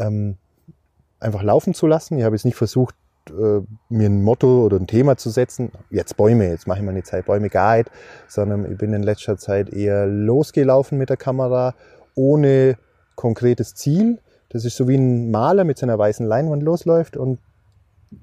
ähm, 0.00 0.36
einfach 1.20 1.42
laufen 1.42 1.74
zu 1.74 1.86
lassen. 1.86 2.18
Ich 2.18 2.24
habe 2.24 2.36
jetzt 2.36 2.44
nicht 2.44 2.56
versucht, 2.56 2.94
äh, 3.30 3.60
mir 3.88 4.08
ein 4.08 4.22
Motto 4.22 4.64
oder 4.64 4.76
ein 4.78 4.86
Thema 4.86 5.16
zu 5.16 5.30
setzen, 5.30 5.72
jetzt 5.90 6.16
Bäume, 6.16 6.48
jetzt 6.48 6.66
mache 6.66 6.78
ich 6.78 6.84
mal 6.84 6.90
eine 6.90 7.02
Zeit 7.02 7.26
Bäume 7.26 7.48
Guide, 7.48 7.90
sondern 8.28 8.70
ich 8.70 8.78
bin 8.78 8.92
in 8.92 9.02
letzter 9.02 9.38
Zeit 9.38 9.72
eher 9.72 10.06
losgelaufen 10.06 10.98
mit 10.98 11.08
der 11.08 11.16
Kamera, 11.16 11.74
ohne 12.14 12.76
konkretes 13.16 13.74
Ziel. 13.74 14.18
Das 14.50 14.64
ist 14.64 14.76
so 14.76 14.86
wie 14.88 14.96
ein 14.96 15.30
Maler 15.30 15.64
mit 15.64 15.78
seiner 15.78 15.98
weißen 15.98 16.26
Leinwand 16.26 16.62
losläuft 16.62 17.16
und 17.16 17.38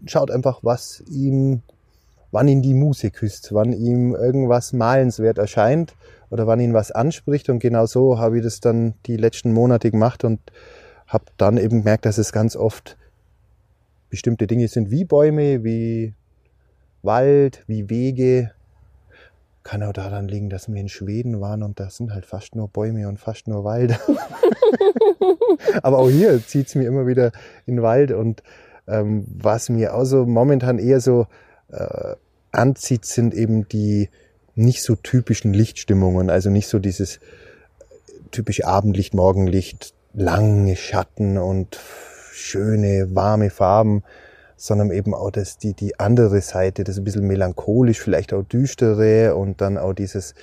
schaut 0.05 0.31
einfach, 0.31 0.59
was 0.61 1.03
ihm 1.09 1.63
wann 2.31 2.47
ihn 2.47 2.61
die 2.61 2.73
Muse 2.73 3.11
küsst, 3.11 3.53
wann 3.53 3.73
ihm 3.73 4.15
irgendwas 4.15 4.73
malenswert 4.73 5.38
erscheint 5.38 5.95
oder 6.29 6.47
wann 6.47 6.59
ihn 6.59 6.73
was 6.73 6.91
anspricht. 6.91 7.50
Und 7.50 7.59
genau 7.59 7.85
so 7.85 8.17
habe 8.17 8.38
ich 8.38 8.43
das 8.43 8.59
dann 8.59 8.95
die 9.05 9.17
letzten 9.17 9.53
Monate 9.53 9.91
gemacht 9.91 10.23
und 10.23 10.39
habe 11.07 11.25
dann 11.38 11.57
eben 11.57 11.79
gemerkt, 11.79 12.05
dass 12.05 12.17
es 12.17 12.31
ganz 12.31 12.55
oft 12.55 12.97
bestimmte 14.09 14.47
Dinge 14.47 14.67
sind 14.67 14.91
wie 14.91 15.05
Bäume, 15.05 15.63
wie 15.63 16.13
Wald, 17.03 17.63
wie 17.67 17.89
Wege. 17.89 18.51
Kann 19.63 19.83
auch 19.83 19.93
daran 19.93 20.27
liegen, 20.27 20.50
dass 20.50 20.69
wir 20.69 20.79
in 20.79 20.89
Schweden 20.89 21.39
waren 21.39 21.61
und 21.63 21.79
da 21.79 21.89
sind 21.89 22.13
halt 22.13 22.25
fast 22.25 22.55
nur 22.55 22.67
Bäume 22.67 23.07
und 23.07 23.19
fast 23.19 23.47
nur 23.47 23.63
Wald. 23.63 24.00
Aber 25.83 26.00
auch 26.00 26.09
hier 26.09 26.45
zieht 26.45 26.67
es 26.67 26.75
mir 26.75 26.88
immer 26.88 27.05
wieder 27.05 27.31
in 27.65 27.75
den 27.75 27.83
Wald 27.83 28.11
und 28.11 28.41
ähm, 28.88 29.25
was 29.27 29.69
mir 29.69 29.93
auch 29.93 30.05
so 30.05 30.25
momentan 30.25 30.79
eher 30.79 31.00
so 31.00 31.27
äh, 31.71 32.15
anzieht, 32.51 33.05
sind 33.05 33.33
eben 33.33 33.67
die 33.67 34.09
nicht 34.55 34.83
so 34.83 34.95
typischen 34.95 35.53
Lichtstimmungen, 35.53 36.29
also 36.29 36.49
nicht 36.49 36.67
so 36.67 36.79
dieses 36.79 37.19
typische 38.31 38.67
Abendlicht, 38.67 39.13
Morgenlicht, 39.13 39.93
lange 40.13 40.75
Schatten 40.75 41.37
und 41.37 41.79
schöne, 42.31 43.15
warme 43.15 43.49
Farben, 43.49 44.03
sondern 44.57 44.91
eben 44.91 45.13
auch 45.13 45.31
das, 45.31 45.57
die, 45.57 45.73
die 45.73 45.99
andere 45.99 46.41
Seite, 46.41 46.83
das 46.83 46.97
ein 46.97 47.03
bisschen 47.03 47.27
melancholisch, 47.27 47.99
vielleicht 47.99 48.33
auch 48.33 48.43
düstere 48.43 49.35
und 49.35 49.61
dann 49.61 49.77
auch 49.77 49.93
dieses 49.93 50.33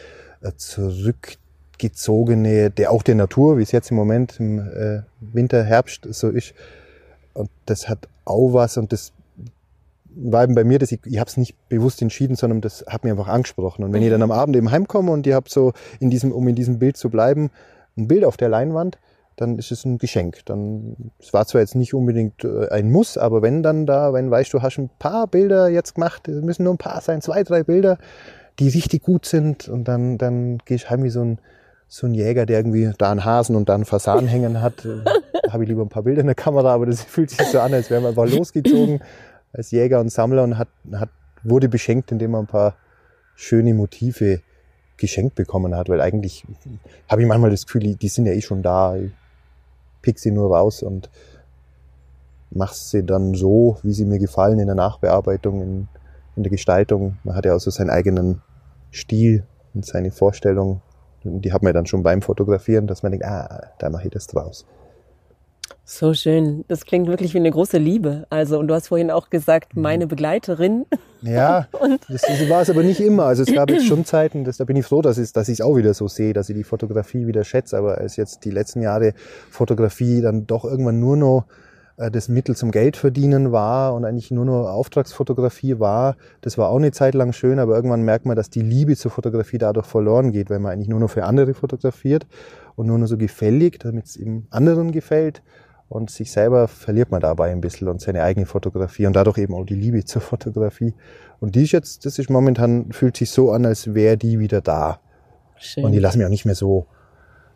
äh, 0.40 0.52
zurückgezogene, 0.56 2.70
der 2.70 2.90
auch 2.90 3.02
der 3.02 3.14
Natur, 3.14 3.58
wie 3.58 3.62
es 3.62 3.72
jetzt 3.72 3.90
im 3.90 3.96
Moment 3.96 4.40
im 4.40 4.58
äh, 4.58 5.02
Winter, 5.20 5.62
Herbst 5.62 6.06
so 6.10 6.30
ist. 6.30 6.54
Und 7.34 7.50
das 7.66 7.88
hat 7.88 8.08
auch 8.24 8.54
was 8.54 8.76
und 8.76 8.92
das 8.92 9.12
war 10.14 10.42
eben 10.42 10.54
bei 10.54 10.64
mir, 10.64 10.78
dass 10.78 10.92
ich, 10.92 11.00
ich 11.04 11.18
habe 11.18 11.28
es 11.28 11.36
nicht 11.36 11.56
bewusst 11.68 12.02
entschieden, 12.02 12.36
sondern 12.36 12.60
das 12.60 12.84
hat 12.86 13.04
mir 13.04 13.10
einfach 13.10 13.28
angesprochen. 13.28 13.84
Und 13.84 13.92
wenn 13.92 14.02
ich 14.02 14.10
dann 14.10 14.22
am 14.22 14.32
Abend 14.32 14.56
eben 14.56 14.70
heimkomme 14.70 15.10
und 15.10 15.26
ihr 15.26 15.34
habt 15.34 15.50
so 15.50 15.72
in 16.00 16.10
diesem, 16.10 16.32
um 16.32 16.46
in 16.48 16.54
diesem 16.54 16.78
Bild 16.78 16.96
zu 16.96 17.10
bleiben, 17.10 17.50
ein 17.96 18.08
Bild 18.08 18.24
auf 18.24 18.36
der 18.36 18.48
Leinwand, 18.48 18.98
dann 19.36 19.56
ist 19.58 19.70
es 19.70 19.84
ein 19.84 19.98
Geschenk. 19.98 20.44
Dann, 20.46 21.12
es 21.18 21.32
war 21.32 21.46
zwar 21.46 21.60
jetzt 21.60 21.76
nicht 21.76 21.94
unbedingt 21.94 22.44
äh, 22.44 22.68
ein 22.70 22.90
Muss, 22.90 23.16
aber 23.16 23.42
wenn 23.42 23.62
dann 23.62 23.86
da, 23.86 24.12
wenn 24.12 24.30
weißt 24.30 24.52
du, 24.52 24.62
hast 24.62 24.78
ein 24.78 24.90
paar 24.98 25.26
Bilder 25.28 25.68
jetzt 25.68 25.94
gemacht, 25.94 26.26
es 26.28 26.42
müssen 26.42 26.64
nur 26.64 26.74
ein 26.74 26.78
paar 26.78 27.00
sein, 27.00 27.22
zwei, 27.22 27.44
drei 27.44 27.62
Bilder, 27.62 27.98
die 28.58 28.68
richtig 28.68 29.02
gut 29.02 29.24
sind 29.24 29.68
und 29.68 29.86
dann, 29.86 30.18
dann 30.18 30.58
du 30.66 30.74
heim 30.76 31.04
wie 31.04 31.10
so 31.10 31.22
ein, 31.22 31.38
so 31.86 32.06
ein 32.06 32.14
Jäger, 32.14 32.44
der 32.44 32.58
irgendwie 32.58 32.90
da 32.98 33.10
einen 33.10 33.24
Hasen 33.24 33.56
und 33.56 33.68
da 33.68 33.74
einen 33.74 33.84
Fasan 33.84 34.26
hängen 34.26 34.60
hat. 34.60 34.84
da 34.84 35.52
habe 35.52 35.62
ich 35.62 35.68
lieber 35.68 35.82
ein 35.82 35.88
paar 35.88 36.02
Bilder 36.02 36.20
in 36.20 36.26
der 36.26 36.34
Kamera, 36.34 36.74
aber 36.74 36.86
das 36.86 37.02
fühlt 37.04 37.30
sich 37.30 37.46
so 37.46 37.60
an, 37.60 37.72
als 37.72 37.90
wären 37.90 38.02
wir 38.02 38.08
einfach 38.10 38.28
losgezogen 38.28 39.00
als 39.52 39.70
Jäger 39.70 40.00
und 40.00 40.10
Sammler 40.10 40.44
und 40.44 40.58
hat, 40.58 40.68
hat, 40.92 41.10
wurde 41.42 41.68
beschenkt, 41.68 42.12
indem 42.12 42.34
er 42.34 42.40
ein 42.40 42.46
paar 42.46 42.74
schöne 43.34 43.74
Motive 43.74 44.40
geschenkt 44.96 45.36
bekommen 45.36 45.76
hat, 45.76 45.88
weil 45.88 46.00
eigentlich 46.00 46.44
habe 47.08 47.22
ich 47.22 47.28
manchmal 47.28 47.50
das 47.50 47.66
Gefühl, 47.66 47.94
die 47.94 48.08
sind 48.08 48.26
ja 48.26 48.32
eh 48.32 48.40
schon 48.40 48.62
da. 48.62 48.96
Ich 48.96 49.12
pick 50.02 50.18
sie 50.18 50.32
nur 50.32 50.54
raus 50.54 50.82
und 50.82 51.08
mache 52.50 52.74
sie 52.74 53.04
dann 53.04 53.34
so, 53.34 53.78
wie 53.82 53.92
sie 53.92 54.04
mir 54.04 54.18
gefallen 54.18 54.58
in 54.58 54.66
der 54.66 54.74
Nachbearbeitung, 54.74 55.62
in, 55.62 55.88
in 56.36 56.42
der 56.42 56.50
Gestaltung. 56.50 57.18
Man 57.24 57.36
hat 57.36 57.44
ja 57.46 57.54
auch 57.54 57.60
so 57.60 57.70
seinen 57.70 57.90
eigenen 57.90 58.42
Stil 58.90 59.44
und 59.74 59.86
seine 59.86 60.10
Vorstellung. 60.10 60.80
Und 61.24 61.42
die 61.42 61.52
hat 61.52 61.62
man 61.62 61.74
dann 61.74 61.86
schon 61.86 62.02
beim 62.02 62.22
Fotografieren, 62.22 62.86
dass 62.86 63.02
man 63.02 63.12
denkt, 63.12 63.26
ah, 63.26 63.70
da 63.78 63.90
mache 63.90 64.04
ich 64.04 64.10
das 64.10 64.26
draus. 64.26 64.66
So 65.90 66.12
schön. 66.12 66.66
Das 66.68 66.84
klingt 66.84 67.08
wirklich 67.08 67.32
wie 67.32 67.38
eine 67.38 67.50
große 67.50 67.78
Liebe. 67.78 68.26
Also, 68.28 68.58
und 68.58 68.68
du 68.68 68.74
hast 68.74 68.88
vorhin 68.88 69.10
auch 69.10 69.30
gesagt, 69.30 69.74
mhm. 69.74 69.82
meine 69.82 70.06
Begleiterin. 70.06 70.84
Ja, 71.22 71.66
und 71.80 71.98
das, 72.10 72.20
das 72.20 72.46
war 72.50 72.60
es 72.60 72.68
aber 72.68 72.82
nicht 72.82 73.00
immer. 73.00 73.24
Also 73.24 73.42
es 73.42 73.54
gab 73.54 73.70
jetzt 73.70 73.86
schon 73.86 74.04
Zeiten, 74.04 74.44
das, 74.44 74.58
da 74.58 74.64
bin 74.64 74.76
ich 74.76 74.84
froh, 74.84 75.00
dass 75.00 75.16
ich 75.16 75.32
dass 75.32 75.48
es 75.48 75.62
auch 75.62 75.76
wieder 75.76 75.94
so 75.94 76.06
sehe, 76.06 76.34
dass 76.34 76.50
ich 76.50 76.56
die 76.56 76.62
Fotografie 76.62 77.26
wieder 77.26 77.42
schätze. 77.42 77.78
Aber 77.78 77.96
als 77.96 78.16
jetzt 78.16 78.44
die 78.44 78.50
letzten 78.50 78.82
Jahre 78.82 79.14
Fotografie 79.50 80.20
dann 80.20 80.46
doch 80.46 80.66
irgendwann 80.66 81.00
nur 81.00 81.16
noch 81.16 81.46
äh, 81.96 82.10
das 82.10 82.28
Mittel 82.28 82.54
zum 82.54 82.70
Geld 82.70 82.98
verdienen 82.98 83.50
war 83.50 83.94
und 83.94 84.04
eigentlich 84.04 84.30
nur 84.30 84.44
noch 84.44 84.68
Auftragsfotografie 84.68 85.78
war, 85.78 86.16
das 86.42 86.58
war 86.58 86.68
auch 86.68 86.76
eine 86.76 86.92
Zeit 86.92 87.14
lang 87.14 87.32
schön, 87.32 87.58
aber 87.58 87.74
irgendwann 87.74 88.02
merkt 88.02 88.26
man, 88.26 88.36
dass 88.36 88.50
die 88.50 88.60
Liebe 88.60 88.94
zur 88.94 89.10
Fotografie 89.10 89.56
dadurch 89.56 89.86
verloren 89.86 90.32
geht, 90.32 90.50
weil 90.50 90.58
man 90.58 90.70
eigentlich 90.70 90.88
nur 90.88 91.00
noch 91.00 91.08
für 91.08 91.24
andere 91.24 91.54
fotografiert 91.54 92.26
und 92.76 92.88
nur 92.88 92.98
noch 92.98 93.06
so 93.06 93.16
gefällig, 93.16 93.78
damit 93.78 94.04
es 94.04 94.16
eben 94.16 94.48
anderen 94.50 94.92
gefällt 94.92 95.40
und 95.88 96.10
sich 96.10 96.30
selber 96.30 96.68
verliert 96.68 97.10
man 97.10 97.20
dabei 97.20 97.50
ein 97.50 97.60
bisschen 97.60 97.88
und 97.88 98.00
seine 98.00 98.22
eigene 98.22 98.46
Fotografie 98.46 99.06
und 99.06 99.14
dadurch 99.14 99.38
eben 99.38 99.54
auch 99.54 99.64
die 99.64 99.74
Liebe 99.74 100.04
zur 100.04 100.22
Fotografie. 100.22 100.94
Und 101.40 101.54
die 101.54 101.62
ist 101.62 101.72
jetzt, 101.72 102.04
das 102.04 102.18
ist 102.18 102.30
momentan, 102.30 102.92
fühlt 102.92 103.16
sich 103.16 103.30
so 103.30 103.52
an, 103.52 103.64
als 103.64 103.94
wäre 103.94 104.16
die 104.16 104.38
wieder 104.38 104.60
da. 104.60 105.00
Schön. 105.56 105.84
Und 105.84 105.92
die 105.92 105.98
lassen 105.98 106.18
mich 106.18 106.26
auch 106.26 106.30
nicht 106.30 106.44
mehr 106.44 106.54
so, 106.54 106.86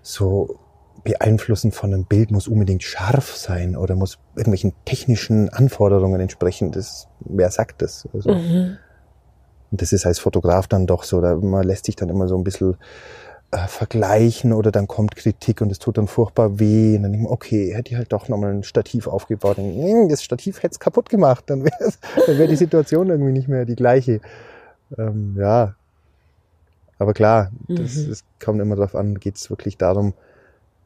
so 0.01 0.59
beeinflussen 1.05 1.73
von 1.73 1.93
einem 1.93 2.05
Bild 2.05 2.31
muss 2.31 2.49
unbedingt 2.49 2.83
scharf 2.83 3.35
sein 3.37 3.77
oder 3.77 3.97
muss 3.97 4.19
irgendwelchen 4.37 4.73
technischen 4.85 5.49
Anforderungen 5.49 6.21
entsprechen. 6.21 6.71
Das, 6.71 7.09
wer 7.21 7.51
sagt 7.51 7.83
das? 7.83 8.09
Also, 8.13 8.33
mhm. 8.33 8.77
Und 9.71 9.81
das 9.81 9.93
ist 9.93 10.07
als 10.07 10.19
Fotograf 10.19 10.69
dann 10.69 10.87
doch 10.87 11.03
so, 11.03 11.21
da 11.21 11.35
man 11.35 11.65
lässt 11.65 11.87
sich 11.87 11.97
dann 11.97 12.09
immer 12.09 12.29
so 12.29 12.37
ein 12.37 12.45
bisschen 12.45 12.77
äh, 13.53 13.69
vergleichen 13.69 14.55
oder 14.55 14.73
dann 14.73 14.89
kommt 14.89 15.15
Kritik 15.15 15.61
und 15.61 15.71
es 15.71 15.79
tut 15.79 15.99
dann 15.99 16.09
furchtbar 16.09 16.59
weh. 16.59 16.97
Und 16.97 17.03
dann 17.03 17.13
denke 17.13 17.27
ich, 17.27 17.31
okay, 17.31 17.75
hätte 17.75 17.93
ich 17.93 17.99
halt 17.99 18.11
doch 18.11 18.29
nochmal 18.29 18.51
ein 18.51 18.63
Stativ 18.63 19.07
aufgebaut. 19.07 19.59
Und 19.59 19.75
hm, 19.75 20.09
das 20.09 20.25
Stativ 20.25 20.63
hätte 20.63 20.73
es 20.73 20.81
kaputt 20.81 21.11
gemacht. 21.11 21.45
Dann 21.49 21.63
wäre 21.65 21.93
dann 22.27 22.39
wär 22.39 22.49
die 22.49 22.57
Situation 22.57 23.11
irgendwie 23.11 23.33
nicht 23.33 23.49
mehr 23.49 23.67
die 23.67 23.77
gleiche. 23.77 24.21
Ähm, 24.97 25.37
ja. 25.39 25.75
Aber 26.99 27.13
klar, 27.13 27.51
das, 27.69 27.97
mhm. 27.97 28.09
das 28.09 28.25
kommt 28.43 28.61
immer 28.61 28.77
darauf 28.77 28.95
an, 28.95 29.21
geht 29.21 29.37
es 29.37 29.51
wirklich 29.51 29.77
darum, 29.77 30.15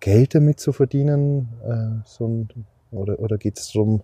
Geld 0.01 0.35
damit 0.35 0.59
zu 0.59 0.73
verdienen? 0.73 1.49
Äh, 1.65 2.03
so 2.05 2.27
ein, 2.27 2.49
oder 2.91 3.21
oder 3.21 3.39
geht 3.39 3.59
es 3.59 3.73
darum, 3.73 4.03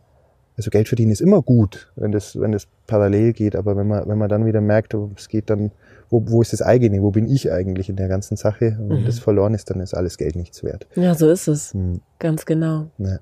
also 0.57 0.71
Geld 0.71 0.87
verdienen 0.89 1.11
ist 1.11 1.21
immer 1.21 1.43
gut, 1.43 1.91
wenn 1.97 2.13
das, 2.13 2.39
wenn 2.39 2.53
das 2.53 2.69
parallel 2.87 3.33
geht, 3.33 3.57
aber 3.57 3.77
wenn 3.77 3.89
man, 3.89 4.07
wenn 4.07 4.19
man 4.19 4.29
dann 4.29 4.47
wieder 4.47 4.61
merkt, 4.61 4.95
oh, 4.95 5.11
es 5.17 5.29
geht 5.29 5.51
dann 5.51 5.73
wo, 6.13 6.23
wo 6.27 6.43
ist 6.43 6.53
das 6.53 6.61
eigene, 6.63 7.01
wo 7.03 7.11
bin 7.11 7.27
ich 7.27 7.51
eigentlich 7.51 7.89
in 7.89 7.97
der 7.97 8.07
ganzen 8.09 8.37
Sache? 8.37 8.77
Und 8.79 8.91
wenn 8.91 9.01
Mhm. 9.01 9.07
das 9.07 9.19
verloren 9.19 9.55
ist, 9.55 9.71
dann 9.71 9.81
ist 9.81 9.95
alles 9.95 10.19
Geld 10.19 10.37
nichts 10.37 10.63
wert. 10.63 10.87
Ja, 10.95 11.15
so 11.15 11.29
ist 11.31 11.49
es. 11.49 11.73
Hm. 11.73 12.01
Ganz 12.19 12.45
genau. 12.47 12.87
Ja. 12.99 13.19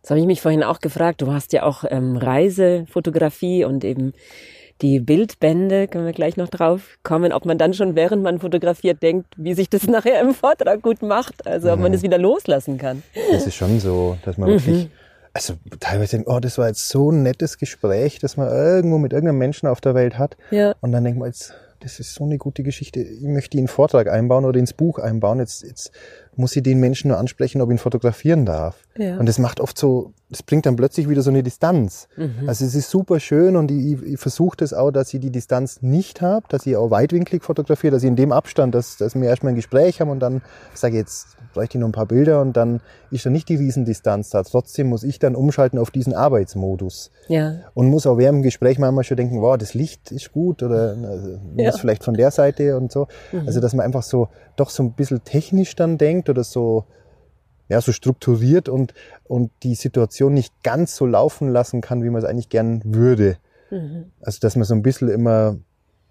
Das 0.00 0.10
habe 0.10 0.18
ich 0.20 0.26
mich 0.26 0.40
vorhin 0.40 0.62
auch 0.64 0.80
gefragt. 0.80 1.20
Du 1.22 1.32
hast 1.32 1.52
ja 1.52 1.62
auch 1.64 1.84
ähm, 1.88 2.16
Reisefotografie 2.16 3.64
und 3.64 3.84
eben 3.84 4.12
die 4.80 4.98
Bildbände, 4.98 5.86
können 5.86 6.06
wir 6.06 6.12
gleich 6.12 6.36
noch 6.36 6.48
drauf 6.48 6.98
kommen, 7.04 7.32
ob 7.32 7.44
man 7.44 7.56
dann 7.56 7.72
schon, 7.72 7.94
während 7.94 8.22
man 8.22 8.40
fotografiert, 8.40 9.00
denkt, 9.02 9.26
wie 9.36 9.54
sich 9.54 9.70
das 9.70 9.86
nachher 9.86 10.20
im 10.20 10.34
Vortrag 10.34 10.82
gut 10.82 11.02
macht. 11.02 11.46
Also 11.46 11.72
ob 11.72 11.78
man 11.78 11.90
Mhm. 11.92 11.96
es 11.96 12.02
wieder 12.02 12.18
loslassen 12.18 12.78
kann. 12.78 13.02
Das 13.30 13.46
ist 13.46 13.54
schon 13.54 13.78
so, 13.78 14.16
dass 14.24 14.38
man 14.38 14.48
Mhm. 14.50 14.54
wirklich, 14.54 14.88
also 15.34 15.54
teilweise 15.78 16.16
denkt, 16.16 16.28
oh, 16.28 16.40
das 16.40 16.58
war 16.58 16.66
jetzt 16.66 16.88
so 16.88 17.10
ein 17.12 17.22
nettes 17.22 17.58
Gespräch, 17.58 18.18
das 18.18 18.36
man 18.36 18.48
irgendwo 18.48 18.98
mit 18.98 19.12
irgendeinem 19.12 19.38
Menschen 19.38 19.68
auf 19.68 19.80
der 19.80 19.94
Welt 19.94 20.18
hat. 20.18 20.36
Ja. 20.50 20.74
Und 20.80 20.90
dann 20.92 21.04
denkt 21.04 21.18
man 21.20 21.28
jetzt, 21.28 21.54
das 21.82 21.98
ist 21.98 22.14
so 22.14 22.24
eine 22.24 22.38
gute 22.38 22.62
Geschichte, 22.62 23.00
ich 23.00 23.22
möchte 23.22 23.56
den 23.56 23.68
Vortrag 23.68 24.08
einbauen 24.08 24.44
oder 24.44 24.58
ins 24.58 24.72
Buch 24.72 24.98
einbauen. 24.98 25.40
Jetzt, 25.40 25.62
jetzt 25.62 25.90
muss 26.36 26.56
ich 26.56 26.62
den 26.62 26.80
Menschen 26.80 27.08
nur 27.08 27.18
ansprechen, 27.18 27.60
ob 27.60 27.70
ich 27.70 27.74
ihn 27.74 27.78
fotografieren 27.78 28.46
darf. 28.46 28.76
Ja. 28.96 29.18
Und 29.18 29.26
das 29.26 29.38
macht 29.38 29.60
oft 29.60 29.76
so, 29.78 30.12
das 30.30 30.42
bringt 30.42 30.64
dann 30.66 30.76
plötzlich 30.76 31.08
wieder 31.08 31.20
so 31.22 31.30
eine 31.30 31.42
Distanz. 31.42 32.08
Mhm. 32.16 32.48
Also 32.48 32.64
es 32.64 32.74
ist 32.74 32.88
super 32.90 33.20
schön 33.20 33.54
und 33.56 33.70
ich, 33.70 34.02
ich 34.02 34.18
versuche 34.18 34.56
das 34.56 34.72
auch, 34.72 34.90
dass 34.90 35.12
ich 35.12 35.20
die 35.20 35.30
Distanz 35.30 35.82
nicht 35.82 36.20
habe, 36.22 36.46
dass 36.48 36.64
ich 36.66 36.76
auch 36.76 36.90
weitwinklig 36.90 37.42
fotografiere, 37.42 37.92
dass 37.92 38.02
ich 38.02 38.08
in 38.08 38.16
dem 38.16 38.32
Abstand, 38.32 38.74
dass, 38.74 38.96
dass 38.96 39.14
wir 39.14 39.28
erstmal 39.28 39.52
ein 39.52 39.56
Gespräch 39.56 40.00
haben 40.00 40.10
und 40.10 40.20
dann 40.20 40.40
sage 40.74 40.94
ich 40.94 41.00
jetzt, 41.00 41.36
bräuchte 41.52 41.76
ich 41.76 41.80
noch 41.80 41.88
ein 41.88 41.92
paar 41.92 42.06
Bilder 42.06 42.40
und 42.40 42.56
dann 42.56 42.80
ist 43.10 43.26
da 43.26 43.30
nicht 43.30 43.48
die 43.50 43.56
Riesendistanz 43.56 44.30
da. 44.30 44.42
Trotzdem 44.42 44.88
muss 44.88 45.02
ich 45.04 45.18
dann 45.18 45.36
umschalten 45.36 45.78
auf 45.78 45.90
diesen 45.90 46.14
Arbeitsmodus 46.14 47.10
Ja. 47.28 47.56
und 47.74 47.88
muss 47.88 48.06
auch 48.06 48.16
während 48.16 48.38
dem 48.38 48.42
Gespräch 48.42 48.78
manchmal 48.78 49.04
schon 49.04 49.18
denken, 49.18 49.42
wow, 49.42 49.58
das 49.58 49.74
Licht 49.74 50.10
ist 50.12 50.32
gut 50.32 50.62
oder 50.62 50.96
also, 50.96 51.38
Ja. 51.56 51.72
vielleicht 51.72 52.04
von 52.04 52.14
der 52.14 52.30
Seite 52.30 52.76
und 52.78 52.90
so. 52.90 53.06
Mhm. 53.32 53.42
Also 53.46 53.60
dass 53.60 53.74
man 53.74 53.84
einfach 53.84 54.02
so 54.02 54.28
doch 54.56 54.70
so 54.70 54.82
ein 54.82 54.92
bisschen 54.92 55.22
technisch 55.24 55.76
dann 55.76 55.98
denkt 55.98 56.21
oder 56.28 56.44
so 56.44 56.84
ja 57.68 57.80
so 57.80 57.92
strukturiert 57.92 58.68
und 58.68 58.94
und 59.24 59.50
die 59.62 59.74
Situation 59.74 60.34
nicht 60.34 60.52
ganz 60.62 60.96
so 60.96 61.06
laufen 61.06 61.48
lassen 61.48 61.80
kann, 61.80 62.02
wie 62.02 62.10
man 62.10 62.22
es 62.22 62.28
eigentlich 62.28 62.48
gern 62.48 62.82
würde. 62.84 63.36
Mhm. 63.70 64.06
Also 64.20 64.38
dass 64.40 64.56
man 64.56 64.64
so 64.64 64.74
ein 64.74 64.82
bisschen 64.82 65.08
immer, 65.08 65.56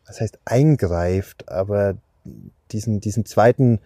das 0.05 0.21
heißt 0.21 0.39
eingreift, 0.45 1.49
aber 1.49 1.95
diesen 2.71 2.99
diesen 2.99 3.25
zweiten 3.25 3.79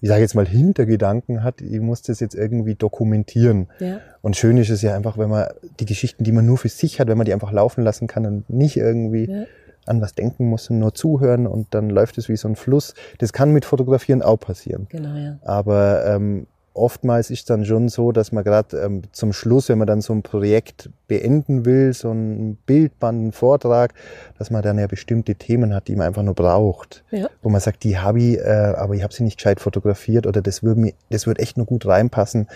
ich 0.00 0.08
sage 0.08 0.20
jetzt 0.20 0.36
mal 0.36 0.46
Hintergedanken 0.46 1.42
hat, 1.42 1.60
ich 1.60 1.80
muss 1.80 2.02
das 2.02 2.20
jetzt 2.20 2.36
irgendwie 2.36 2.76
dokumentieren. 2.76 3.66
Ja. 3.80 3.98
Und 4.22 4.36
schön 4.36 4.56
ist 4.56 4.70
es 4.70 4.82
ja 4.82 4.94
einfach, 4.94 5.18
wenn 5.18 5.28
man 5.28 5.48
die 5.80 5.84
Geschichten, 5.84 6.22
die 6.22 6.30
man 6.30 6.46
nur 6.46 6.58
für 6.58 6.68
sich 6.68 7.00
hat, 7.00 7.08
wenn 7.08 7.18
man 7.18 7.24
die 7.24 7.32
einfach 7.32 7.50
laufen 7.50 7.82
lassen 7.82 8.06
kann 8.06 8.24
und 8.24 8.48
nicht 8.48 8.76
irgendwie 8.76 9.28
Ja. 9.28 9.46
An 9.86 10.00
was 10.00 10.14
denken 10.14 10.48
muss 10.48 10.70
und 10.70 10.78
nur 10.78 10.94
zuhören 10.94 11.46
und 11.46 11.68
dann 11.74 11.90
läuft 11.90 12.18
es 12.18 12.28
wie 12.28 12.36
so 12.36 12.48
ein 12.48 12.56
Fluss. 12.56 12.94
Das 13.18 13.32
kann 13.32 13.52
mit 13.52 13.64
Fotografieren 13.64 14.22
auch 14.22 14.38
passieren. 14.38 14.86
Genau, 14.90 15.16
ja. 15.16 15.38
Aber 15.42 16.04
ähm, 16.06 16.46
oftmals 16.74 17.30
ist 17.30 17.50
dann 17.50 17.64
schon 17.64 17.88
so, 17.88 18.12
dass 18.12 18.32
man 18.32 18.44
gerade 18.44 18.78
ähm, 18.78 19.02
zum 19.12 19.32
Schluss, 19.32 19.68
wenn 19.68 19.78
man 19.78 19.86
dann 19.86 20.00
so 20.00 20.12
ein 20.12 20.22
Projekt 20.22 20.90
beenden 21.08 21.64
will, 21.64 21.92
so 21.92 22.10
ein 22.10 22.56
Bildband, 22.66 23.20
einen 23.20 23.32
Vortrag, 23.32 23.94
dass 24.38 24.50
man 24.50 24.62
dann 24.62 24.78
ja 24.78 24.86
bestimmte 24.86 25.34
Themen 25.34 25.74
hat, 25.74 25.88
die 25.88 25.96
man 25.96 26.06
einfach 26.06 26.22
nur 26.22 26.34
braucht. 26.34 27.04
Ja. 27.10 27.28
Wo 27.42 27.48
man 27.48 27.60
sagt, 27.60 27.84
die 27.84 27.98
habe 27.98 28.20
ich, 28.20 28.38
äh, 28.38 28.74
aber 28.76 28.94
ich 28.94 29.02
habe 29.02 29.12
sie 29.12 29.24
nicht 29.24 29.38
gescheit 29.38 29.60
fotografiert 29.60 30.26
oder 30.26 30.42
das 30.42 30.62
würde 30.62 30.80
mir, 30.80 30.92
das 31.10 31.26
wird 31.26 31.38
echt 31.38 31.56
nur 31.56 31.66
gut 31.66 31.86
reinpassen. 31.86 32.48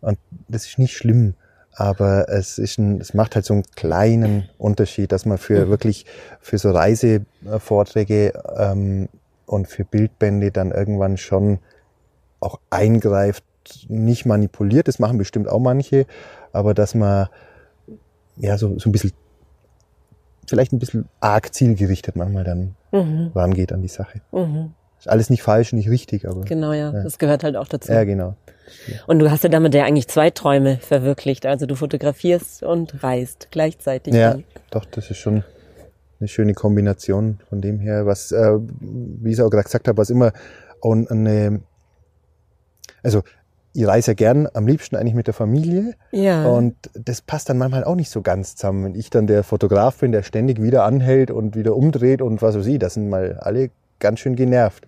Und 0.00 0.18
das 0.48 0.66
ist 0.66 0.78
nicht 0.78 0.96
schlimm. 0.96 1.34
Aber 1.74 2.28
es 2.28 2.58
ist 2.58 2.78
ein, 2.78 3.00
es 3.00 3.14
macht 3.14 3.34
halt 3.34 3.44
so 3.44 3.54
einen 3.54 3.62
kleinen 3.74 4.48
Unterschied, 4.58 5.10
dass 5.12 5.24
man 5.24 5.38
für 5.38 5.66
Mhm. 5.66 5.70
wirklich 5.70 6.06
für 6.40 6.58
so 6.58 6.70
Reisevorträge 6.70 8.32
ähm, 8.56 9.08
und 9.46 9.68
für 9.68 9.84
Bildbände 9.84 10.50
dann 10.50 10.70
irgendwann 10.70 11.16
schon 11.16 11.58
auch 12.40 12.60
eingreift, 12.70 13.44
nicht 13.88 14.26
manipuliert, 14.26 14.88
das 14.88 14.98
machen 14.98 15.18
bestimmt 15.18 15.48
auch 15.48 15.60
manche, 15.60 16.06
aber 16.52 16.74
dass 16.74 16.94
man 16.94 17.28
ja 18.36 18.58
so, 18.58 18.78
so 18.78 18.88
ein 18.88 18.92
bisschen, 18.92 19.12
vielleicht 20.48 20.72
ein 20.72 20.78
bisschen 20.78 21.08
arg 21.20 21.54
zielgerichtet 21.54 22.16
manchmal 22.16 22.44
dann 22.44 22.74
Mhm. 22.90 23.30
rangeht 23.34 23.72
an 23.72 23.80
die 23.80 23.88
Sache. 23.88 24.20
Mhm. 24.32 24.74
Ist 25.02 25.08
alles 25.08 25.30
nicht 25.30 25.42
falsch, 25.42 25.72
nicht 25.72 25.90
richtig, 25.90 26.28
aber 26.28 26.42
Genau, 26.42 26.72
ja. 26.72 26.92
Ja. 26.92 27.02
Das 27.02 27.18
gehört 27.18 27.42
halt 27.42 27.56
auch 27.56 27.66
dazu. 27.66 27.90
ja, 27.90 28.04
genau. 28.04 28.36
Und 29.08 29.18
du 29.18 29.28
hast 29.32 29.42
ja 29.42 29.48
damit 29.50 29.74
ja 29.74 29.82
eigentlich 29.84 30.06
zwei 30.06 30.30
Träume 30.30 30.76
verwirklicht. 30.78 31.44
Also 31.44 31.66
du 31.66 31.74
fotografierst 31.74 32.62
und 32.62 33.02
reist 33.02 33.48
gleichzeitig. 33.50 34.14
Ja, 34.14 34.34
Dann. 34.34 34.44
doch, 34.70 34.84
das 34.84 35.10
ist 35.10 35.16
schon 35.18 35.42
eine 36.20 36.28
schöne 36.28 36.54
Kombination 36.54 37.40
von 37.48 37.60
dem 37.60 37.80
her, 37.80 38.06
was, 38.06 38.30
äh, 38.30 38.52
wie 38.80 39.30
ich 39.30 39.38
es 39.38 39.44
auch 39.44 39.50
gerade 39.50 39.64
gesagt 39.64 39.88
habe, 39.88 39.98
was 39.98 40.08
immer 40.08 40.32
auch 40.80 40.92
eine, 40.92 41.62
also 43.02 43.22
ich 43.74 43.84
reise 43.86 44.12
ja 44.12 44.14
gern 44.14 44.48
am 44.54 44.66
liebsten 44.68 44.94
eigentlich 44.96 45.14
mit 45.14 45.26
der 45.26 45.34
Familie 45.34 45.94
Ja. 46.12 46.46
und 46.46 46.76
das 46.94 47.22
passt 47.22 47.48
dann 47.48 47.58
manchmal 47.58 47.82
auch 47.84 47.96
nicht 47.96 48.10
so 48.10 48.22
ganz 48.22 48.54
zusammen. 48.54 48.84
Wenn 48.84 48.94
ich 48.94 49.10
dann 49.10 49.26
der 49.26 49.42
Fotograf 49.42 49.96
bin, 49.98 50.12
der 50.12 50.22
ständig 50.22 50.62
wieder 50.62 50.84
anhält 50.84 51.30
und 51.32 51.56
wieder 51.56 51.74
umdreht 51.74 52.22
und 52.22 52.40
was 52.40 52.54
weiß 52.56 52.66
ich, 52.66 52.78
das 52.78 52.94
sind 52.94 53.08
mal 53.08 53.38
alle 53.40 53.70
ganz 54.02 54.20
schön 54.20 54.36
genervt. 54.36 54.86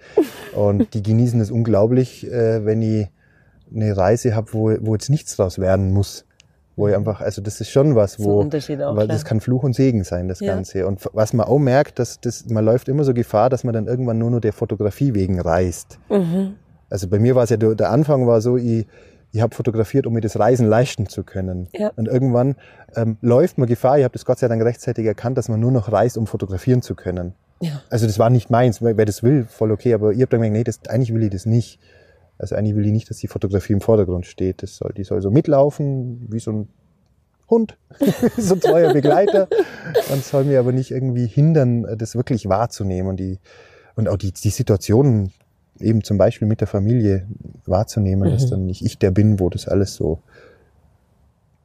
Und 0.55 0.93
die 0.93 1.03
genießen 1.03 1.41
es 1.41 1.51
unglaublich, 1.51 2.31
äh, 2.31 2.65
wenn 2.67 2.83
ich 2.83 3.09
eine 3.75 3.97
Reise 3.97 4.35
habe, 4.37 4.53
wo, 4.53 4.75
wo 4.81 4.95
jetzt 4.95 5.09
nichts 5.09 5.37
draus 5.37 5.59
werden 5.59 5.93
muss. 5.93 6.27
Wo 6.77 6.89
ich 6.89 6.97
einfach, 6.97 7.21
also 7.21 7.41
das 7.41 7.61
ist 7.61 7.71
schon 7.71 7.95
was, 7.95 8.19
wo, 8.19 8.41
auch. 8.43 8.97
weil 8.97 9.07
das 9.07 9.25
kann 9.25 9.41
Fluch 9.41 9.63
und 9.63 9.75
Segen 9.75 10.03
sein, 10.03 10.27
das 10.27 10.41
Ja. 10.41 10.55
Ganze. 10.55 10.89
Und 10.89 11.09
was 11.13 11.33
man 11.33 11.47
auch 11.47 11.61
merkt, 11.61 12.01
dass 12.01 12.21
das, 12.21 12.47
man 12.47 12.65
läuft 12.65 12.89
immer 12.89 13.05
so 13.05 13.15
Gefahr, 13.15 13.49
dass 13.49 13.63
man 13.63 13.73
dann 13.73 13.87
irgendwann 13.87 14.19
nur 14.19 14.33
noch 14.33 14.41
der 14.41 14.53
Fotografie 14.53 15.15
wegen 15.15 15.41
reist. 15.41 16.01
Mhm. 16.11 16.55
Also 16.91 17.07
bei 17.09 17.21
mir 17.21 17.37
war 17.37 17.45
es 17.45 17.51
ja, 17.51 17.57
der, 17.57 17.77
der 17.77 17.91
Anfang 17.91 18.27
war 18.27 18.41
so, 18.41 18.57
ich, 18.57 18.89
ich 19.31 19.41
habe 19.41 19.55
fotografiert, 19.55 20.07
um 20.07 20.15
mir 20.15 20.21
das 20.21 20.37
Reisen 20.39 20.67
leisten 20.67 21.09
zu 21.09 21.23
können. 21.23 21.69
Ja. 21.73 21.93
Und 21.95 22.09
irgendwann 22.09 22.57
ähm, 22.97 23.19
läuft 23.21 23.57
man 23.57 23.69
Gefahr, 23.69 23.99
ich 23.99 24.05
habe 24.05 24.13
das 24.13 24.25
Gott 24.25 24.41
sei 24.41 24.49
Dank 24.49 24.63
rechtzeitig 24.63 25.07
erkannt, 25.07 25.39
dass 25.39 25.49
man 25.49 25.61
nur 25.61 25.71
noch 25.71 25.93
reist, 25.93 26.19
um 26.19 26.27
fotografieren 26.27 26.83
zu 26.83 26.97
können. 26.97 27.35
Ja. 27.61 27.83
Also 27.91 28.07
das 28.07 28.19
war 28.19 28.31
nicht 28.31 28.51
meins, 28.51 28.83
wer, 28.83 28.95
das 28.95 29.23
will, 29.23 29.45
voll 29.45 29.73
okay, 29.73 29.95
aber 29.95 30.13
ich 30.13 30.21
habe 30.21 30.31
dann 30.31 30.41
gedacht, 30.41 30.53
nee, 30.53 30.65
das, 30.65 30.81
eigentlich 30.89 31.15
will 31.15 31.23
ich 31.23 31.31
das 31.31 31.47
nicht. 31.47 31.79
Also 32.37 32.57
eigentlich 32.57 32.75
will 32.75 32.85
ich 32.87 32.93
nicht, 32.93 33.09
dass 33.09 33.19
die 33.19 33.29
Fotografie 33.29 33.73
im 33.75 33.81
Vordergrund 33.81 34.27
steht. 34.27 34.63
Das 34.63 34.77
soll, 34.77 34.93
die 34.97 35.05
soll 35.05 35.23
so 35.23 35.31
mitlaufen, 35.31 36.27
wie 36.31 36.41
so 36.41 36.51
ein 36.53 36.69
Hund, 37.49 37.77
so 38.39 38.55
ein 38.55 38.61
treuer 38.61 38.93
Begleiter 38.93 39.49
und 40.13 40.25
soll 40.25 40.45
mir 40.45 40.59
aber 40.59 40.73
nicht 40.73 40.91
irgendwie 40.91 41.27
hindern, 41.27 41.87
das 41.99 42.17
wirklich 42.17 42.49
wahrzunehmen 42.49 43.09
und 43.09 43.17
die 43.21 43.39
und 43.97 44.09
auch 44.09 44.17
die, 44.17 44.33
die 44.33 44.51
Situationen 44.51 45.33
eben 45.79 46.03
zum 46.03 46.19
Beispiel 46.19 46.49
mit 46.49 46.61
der 46.61 46.69
Familie 46.69 47.29
wahrzunehmen, 47.67 48.31
dass 48.31 48.47
Mhm. 48.47 48.51
dann 48.51 48.67
nicht 48.67 48.85
ich 48.85 48.99
der 48.99 49.11
bin, 49.11 49.39
wo 49.39 49.51
das 49.51 49.69
alles 49.69 49.95
so 49.95 50.21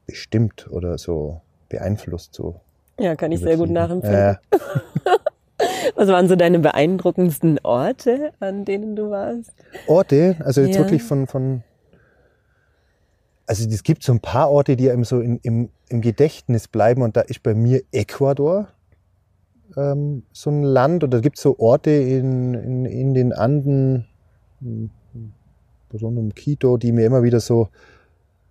bestimmt 0.06 0.68
oder 0.72 0.98
so 0.98 1.42
beeinflusst. 1.70 2.34
So 2.34 2.60
ja, 3.00 3.16
kann 3.16 3.32
ich 3.32 3.40
sehr 3.40 3.58
gut 3.58 3.70
nachempfinden. 3.70 4.20
Ja, 4.20 4.40
Was 6.00 6.08
waren 6.08 6.30
so 6.30 6.38
deine 6.38 6.60
beeindruckendsten 6.60 7.60
Orte, 7.62 8.32
an 8.40 8.64
denen 8.64 8.96
du 8.96 9.10
warst? 9.10 9.52
Orte, 9.86 10.38
also 10.46 10.62
jetzt 10.62 10.76
Ja. 10.76 10.80
wirklich 10.80 11.04
von, 11.04 11.28
von 11.28 11.62
also 13.46 13.68
es 13.68 13.84
gibt 13.84 14.04
so 14.04 14.14
ein 14.14 14.22
paar 14.22 14.50
Orte, 14.50 14.78
die 14.78 14.90
einem 14.90 15.04
so 15.04 15.20
in, 15.20 15.40
im, 15.44 15.72
im 15.90 16.00
Gedächtnis 16.00 16.70
bleiben 16.70 17.02
und 17.02 17.18
da 17.18 17.22
ist 17.22 17.44
bei 17.44 17.54
mir 17.54 17.82
Ecuador 17.92 18.70
ähm, 19.76 20.24
so 20.32 20.50
ein 20.50 20.64
Land 20.64 21.04
oder 21.04 21.20
gibt 21.20 21.36
es 21.36 21.44
so 21.44 21.60
Orte 21.60 21.92
in, 21.92 22.54
in, 22.54 22.86
in 22.86 23.14
den 23.14 23.34
Anden 23.34 24.08
hm, 24.62 24.92
rund 26.02 26.18
um 26.18 26.34
Quito, 26.34 26.78
die 26.78 26.94
mir 26.94 27.06
immer 27.06 27.24
wieder 27.24 27.42
so 27.42 27.68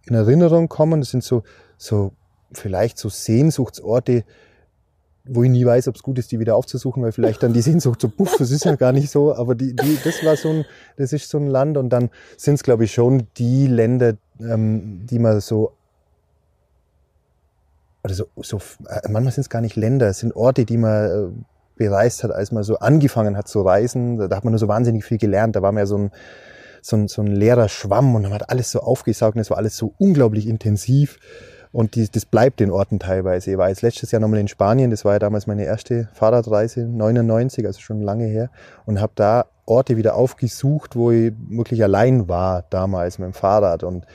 in 0.04 0.14
Erinnerung 0.14 0.68
kommen. 0.68 1.00
Das 1.00 1.12
sind 1.12 1.24
so, 1.24 1.44
so 1.78 2.12
vielleicht 2.52 2.98
so 2.98 3.08
Sehnsuchtsorte, 3.08 4.24
wo 5.30 5.42
ich 5.42 5.50
nie 5.50 5.64
weiß, 5.64 5.88
ob 5.88 5.96
es 5.96 6.02
gut 6.02 6.18
ist, 6.18 6.32
die 6.32 6.40
wieder 6.40 6.56
aufzusuchen, 6.56 7.02
weil 7.02 7.12
vielleicht 7.12 7.42
dann 7.42 7.52
die 7.52 7.60
Sehnsucht 7.62 8.00
so, 8.00 8.08
puff, 8.08 8.36
das 8.38 8.50
ist 8.50 8.64
ja 8.64 8.74
gar 8.76 8.92
nicht 8.92 9.10
so, 9.10 9.34
aber 9.34 9.54
die, 9.54 9.74
die, 9.76 9.98
das 10.02 10.24
war 10.24 10.36
so 10.36 10.48
ein, 10.48 10.64
das 10.96 11.12
ist 11.12 11.28
so 11.28 11.38
ein 11.38 11.46
Land 11.46 11.76
und 11.76 11.90
dann 11.90 12.10
sind 12.36 12.54
es, 12.54 12.62
glaube 12.62 12.84
ich, 12.84 12.92
schon 12.92 13.26
die 13.36 13.66
Länder, 13.66 14.14
ähm, 14.40 15.06
die 15.06 15.18
man 15.18 15.40
so, 15.40 15.72
oder 18.02 18.14
so, 18.14 18.26
so 18.36 18.56
äh, 18.88 19.08
manchmal 19.08 19.32
sind 19.32 19.42
es 19.42 19.50
gar 19.50 19.60
nicht 19.60 19.76
Länder, 19.76 20.08
es 20.08 20.20
sind 20.20 20.34
Orte, 20.34 20.64
die 20.64 20.78
man 20.78 21.04
äh, 21.04 21.44
bereist 21.78 22.24
hat, 22.24 22.32
als 22.32 22.52
man 22.52 22.62
so 22.64 22.78
angefangen 22.78 23.36
hat 23.36 23.48
zu 23.48 23.62
reisen. 23.62 24.18
Da, 24.18 24.28
da 24.28 24.36
hat 24.36 24.44
man 24.44 24.52
nur 24.52 24.58
so 24.58 24.68
wahnsinnig 24.68 25.04
viel 25.04 25.18
gelernt. 25.18 25.56
Da 25.56 25.62
war 25.62 25.72
man 25.72 25.82
ja 25.82 25.86
so 25.86 25.96
ein, 25.96 26.10
so 26.82 26.96
ein, 26.96 27.08
so 27.08 27.22
ein 27.22 27.28
leerer 27.28 27.68
Schwamm 27.68 28.14
und 28.14 28.22
man 28.22 28.34
hat 28.34 28.50
alles 28.50 28.70
so 28.70 28.80
aufgesaugt 28.80 29.36
und 29.36 29.40
es 29.40 29.50
war 29.50 29.56
alles 29.56 29.76
so 29.76 29.94
unglaublich 29.98 30.46
intensiv. 30.46 31.18
Und 31.72 31.94
die, 31.94 32.08
das 32.08 32.24
bleibt 32.24 32.60
den 32.60 32.70
Orten 32.70 32.98
teilweise. 32.98 33.50
Ich 33.52 33.58
war 33.58 33.68
jetzt 33.68 33.82
letztes 33.82 34.10
Jahr 34.10 34.20
nochmal 34.20 34.40
in 34.40 34.48
Spanien, 34.48 34.90
das 34.90 35.04
war 35.04 35.14
ja 35.14 35.18
damals 35.18 35.46
meine 35.46 35.64
erste 35.64 36.08
Fahrradreise, 36.14 36.80
99, 36.86 37.66
also 37.66 37.80
schon 37.80 38.00
lange 38.00 38.26
her, 38.26 38.50
und 38.86 39.00
habe 39.00 39.12
da 39.14 39.46
Orte 39.66 39.96
wieder 39.96 40.14
aufgesucht, 40.14 40.96
wo 40.96 41.10
ich 41.10 41.32
wirklich 41.50 41.82
allein 41.82 42.28
war 42.28 42.64
damals 42.70 43.18
mit 43.18 43.26
dem 43.26 43.34
Fahrrad. 43.34 43.82
Und 43.82 44.06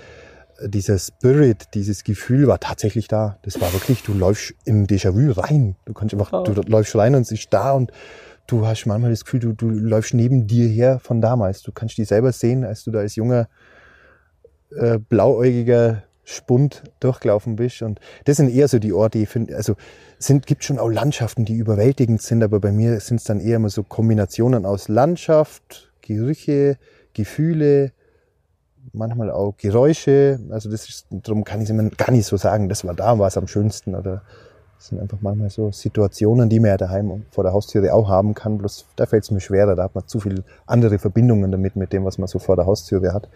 dieser 0.66 0.98
Spirit, 0.98 1.74
dieses 1.74 2.04
Gefühl 2.04 2.48
war 2.48 2.60
tatsächlich 2.60 3.08
da. 3.08 3.38
Das 3.44 3.60
war 3.62 3.72
wirklich, 3.74 4.04
du 4.04 4.14
läufst 4.14 4.54
in 4.66 4.88
Déjà-vu 4.88 5.32
rein. 5.40 5.76
Du 5.86 5.94
kannst 5.94 6.14
einfach, 6.14 6.32
Wow. 6.32 6.44
du 6.44 6.54
läufst 6.64 6.96
rein 6.96 7.16
und 7.16 7.22
es 7.22 7.32
ist 7.32 7.48
da 7.52 7.74
und 7.74 7.92
du 8.48 8.66
hast 8.66 8.86
manchmal 8.86 9.12
das 9.12 9.26
Gefühl, 9.26 9.40
du, 9.40 9.54
du 9.54 9.70
läufst 9.70 10.14
neben 10.14 10.48
dir 10.48 10.68
her 10.68 11.00
von 11.00 11.22
damals. 11.22 11.62
Du 11.62 11.72
kannst 11.72 11.98
dich 11.98 12.08
selber 12.08 12.32
sehen, 12.32 12.64
als 12.66 12.84
du 12.84 12.92
da 12.92 13.00
als 13.00 13.16
junger, 13.16 13.48
äh, 14.76 14.98
blauäugiger 14.98 16.04
Spund 16.24 16.84
durchgelaufen 17.00 17.56
bist. 17.56 17.82
Und 17.82 18.00
das 18.26 18.38
sind 18.38 18.50
eher 18.50 18.68
so 18.68 18.80
die 18.80 18.94
Orte, 18.94 19.20
ich 19.20 19.30
finde, 19.30 19.56
also 19.56 19.76
sind, 20.20 20.48
gibt 20.48 20.64
schon 20.64 20.80
auch 20.80 20.90
Landschaften, 20.90 21.46
die 21.46 21.56
überwältigend 21.56 22.22
sind, 22.22 22.44
aber 22.44 22.60
bei 22.60 22.72
mir 22.72 23.00
sind 23.00 23.18
es 23.18 23.26
dann 23.26 23.40
eher 23.40 23.58
immer 23.58 23.70
so 23.70 23.84
Kombinationen 23.84 24.66
aus 24.66 24.88
Landschaft, 24.88 25.92
Gerüche, 26.02 26.78
Gefühle, 27.14 27.92
manchmal 28.92 29.32
auch 29.32 29.56
Geräusche. 29.58 30.40
Also 30.50 30.70
das 30.70 30.88
ist, 30.88 31.08
darum 31.10 31.44
kann 31.44 31.60
ich 31.60 31.66
es 31.66 31.70
immer 31.70 31.90
gar 31.90 32.12
nicht 32.12 32.26
so 32.26 32.38
sagen, 32.38 32.70
das 32.70 32.86
war 32.86 32.94
da, 32.94 33.18
war 33.20 33.28
es 33.28 33.38
am 33.38 33.48
schönsten. 33.48 33.96
Oder 33.96 34.22
das 34.78 34.88
sind 34.88 35.00
einfach 35.00 35.20
manchmal 35.22 35.50
so 35.50 35.72
Situationen, 35.72 36.50
die 36.50 36.60
man 36.60 36.70
ja 36.70 36.78
daheim 36.78 37.26
vor 37.32 37.44
der 37.44 37.54
Haustüre 37.54 37.94
auch 37.94 38.10
haben 38.10 38.34
kann. 38.34 38.58
Bloß 38.58 38.86
da 38.96 39.06
fällt 39.06 39.24
es 39.24 39.32
mir 39.32 39.40
schwerer, 39.40 39.76
da 39.76 39.84
hat 39.84 39.96
man 39.96 40.08
zu 40.08 40.20
viele 40.20 40.44
andere 40.66 41.00
Verbindungen 41.00 41.52
damit, 41.52 41.76
mit 41.76 41.94
dem, 41.94 42.06
was 42.06 42.18
man 42.18 42.28
so 42.28 42.40
vor 42.40 42.56
der 42.56 42.66
Haustüre 42.66 43.14
hat. 43.14 43.30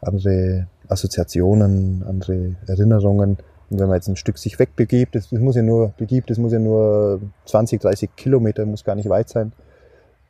Andere 0.00 0.66
Assoziationen, 0.88 2.04
andere 2.06 2.56
Erinnerungen. 2.66 3.38
Und 3.70 3.80
wenn 3.80 3.88
man 3.88 3.96
jetzt 3.96 4.08
ein 4.08 4.16
Stück 4.16 4.38
sich 4.38 4.58
wegbegibt, 4.58 5.14
das, 5.14 5.30
das 5.30 5.40
muss 5.40 5.56
ja 5.56 5.62
nur 5.62 5.88
begibt, 5.96 6.30
das 6.30 6.38
muss 6.38 6.52
ja 6.52 6.58
nur 6.58 7.20
20, 7.46 7.80
30 7.80 8.10
Kilometer, 8.16 8.64
muss 8.64 8.84
gar 8.84 8.94
nicht 8.94 9.08
weit 9.08 9.28
sein, 9.28 9.52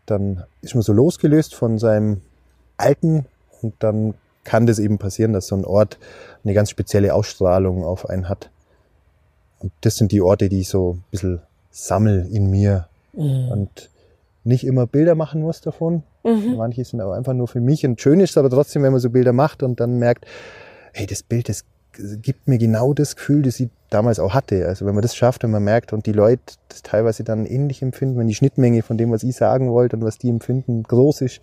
dann 0.07 0.45
ist 0.63 0.75
man 0.75 0.83
so 0.83 0.93
losgelöst 0.93 1.55
von 1.55 1.79
seinem 1.79 2.23
Alten 2.77 3.27
und 3.63 3.75
dann 3.81 4.15
kann 4.45 4.67
das 4.67 4.79
eben 4.79 4.99
passieren, 4.99 5.33
dass 5.33 5.49
so 5.49 5.57
ein 5.57 5.65
Ort 5.65 5.99
eine 6.45 6.55
ganz 6.55 6.71
spezielle 6.71 7.15
Ausstrahlung 7.15 7.85
auf 7.85 8.09
einen 8.09 8.29
hat. 8.29 8.51
Und 9.59 9.73
das 9.81 9.97
sind 9.97 10.13
die 10.13 10.23
Orte, 10.23 10.49
die 10.49 10.61
ich 10.61 10.69
so 10.69 10.93
ein 10.93 11.05
bisschen 11.11 11.41
sammel 11.71 12.29
in 12.31 12.51
mir 12.51 12.87
mhm. 13.13 13.49
und 13.49 13.91
nicht 14.47 14.65
immer 14.65 14.87
Bilder 14.87 15.15
machen 15.15 15.43
muss 15.43 15.61
davon. 15.61 16.03
Mhm. 16.25 16.57
Manche 16.57 16.85
sind 16.85 17.01
aber 17.01 17.15
einfach 17.15 17.35
nur 17.35 17.49
für 17.49 17.61
mich. 17.61 17.85
Und 17.85 18.01
schön 18.01 18.21
ist 18.21 18.31
es 18.31 18.39
aber 18.39 18.51
trotzdem, 18.51 18.83
wenn 18.83 18.93
man 18.93 19.01
so 19.01 19.11
Bilder 19.11 19.33
macht 19.33 19.63
und 19.63 19.81
dann 19.81 19.99
merkt, 19.99 20.27
hey, 20.93 21.07
das 21.07 21.23
Bild, 21.23 21.49
das 21.49 21.65
gibt 22.23 22.47
mir 22.47 22.59
genau 22.59 22.93
das 22.93 23.17
Gefühl, 23.17 23.43
das 23.43 23.59
ich 23.61 23.71
damals 23.91 24.19
auch 24.19 24.35
hatte. 24.35 24.67
Also 24.67 24.87
wenn 24.87 24.95
man 24.95 25.03
das 25.03 25.17
schafft 25.17 25.45
und 25.45 25.51
man 25.51 25.65
merkt 25.65 25.93
und 25.93 26.07
die 26.07 26.13
Leute 26.13 26.43
das 26.69 26.83
teilweise 26.83 27.25
dann 27.25 27.47
ähnlich 27.47 27.83
empfinden, 27.83 28.19
wenn 28.19 28.27
die 28.27 28.35
Schnittmenge 28.35 28.83
von 28.83 28.99
dem, 28.99 29.11
was 29.11 29.23
ich 29.23 29.37
sagen 29.37 29.71
wollte 29.71 29.97
und 29.97 30.05
was 30.05 30.19
die 30.19 30.29
empfinden, 30.29 30.83
groß 30.83 31.23
ist, 31.23 31.41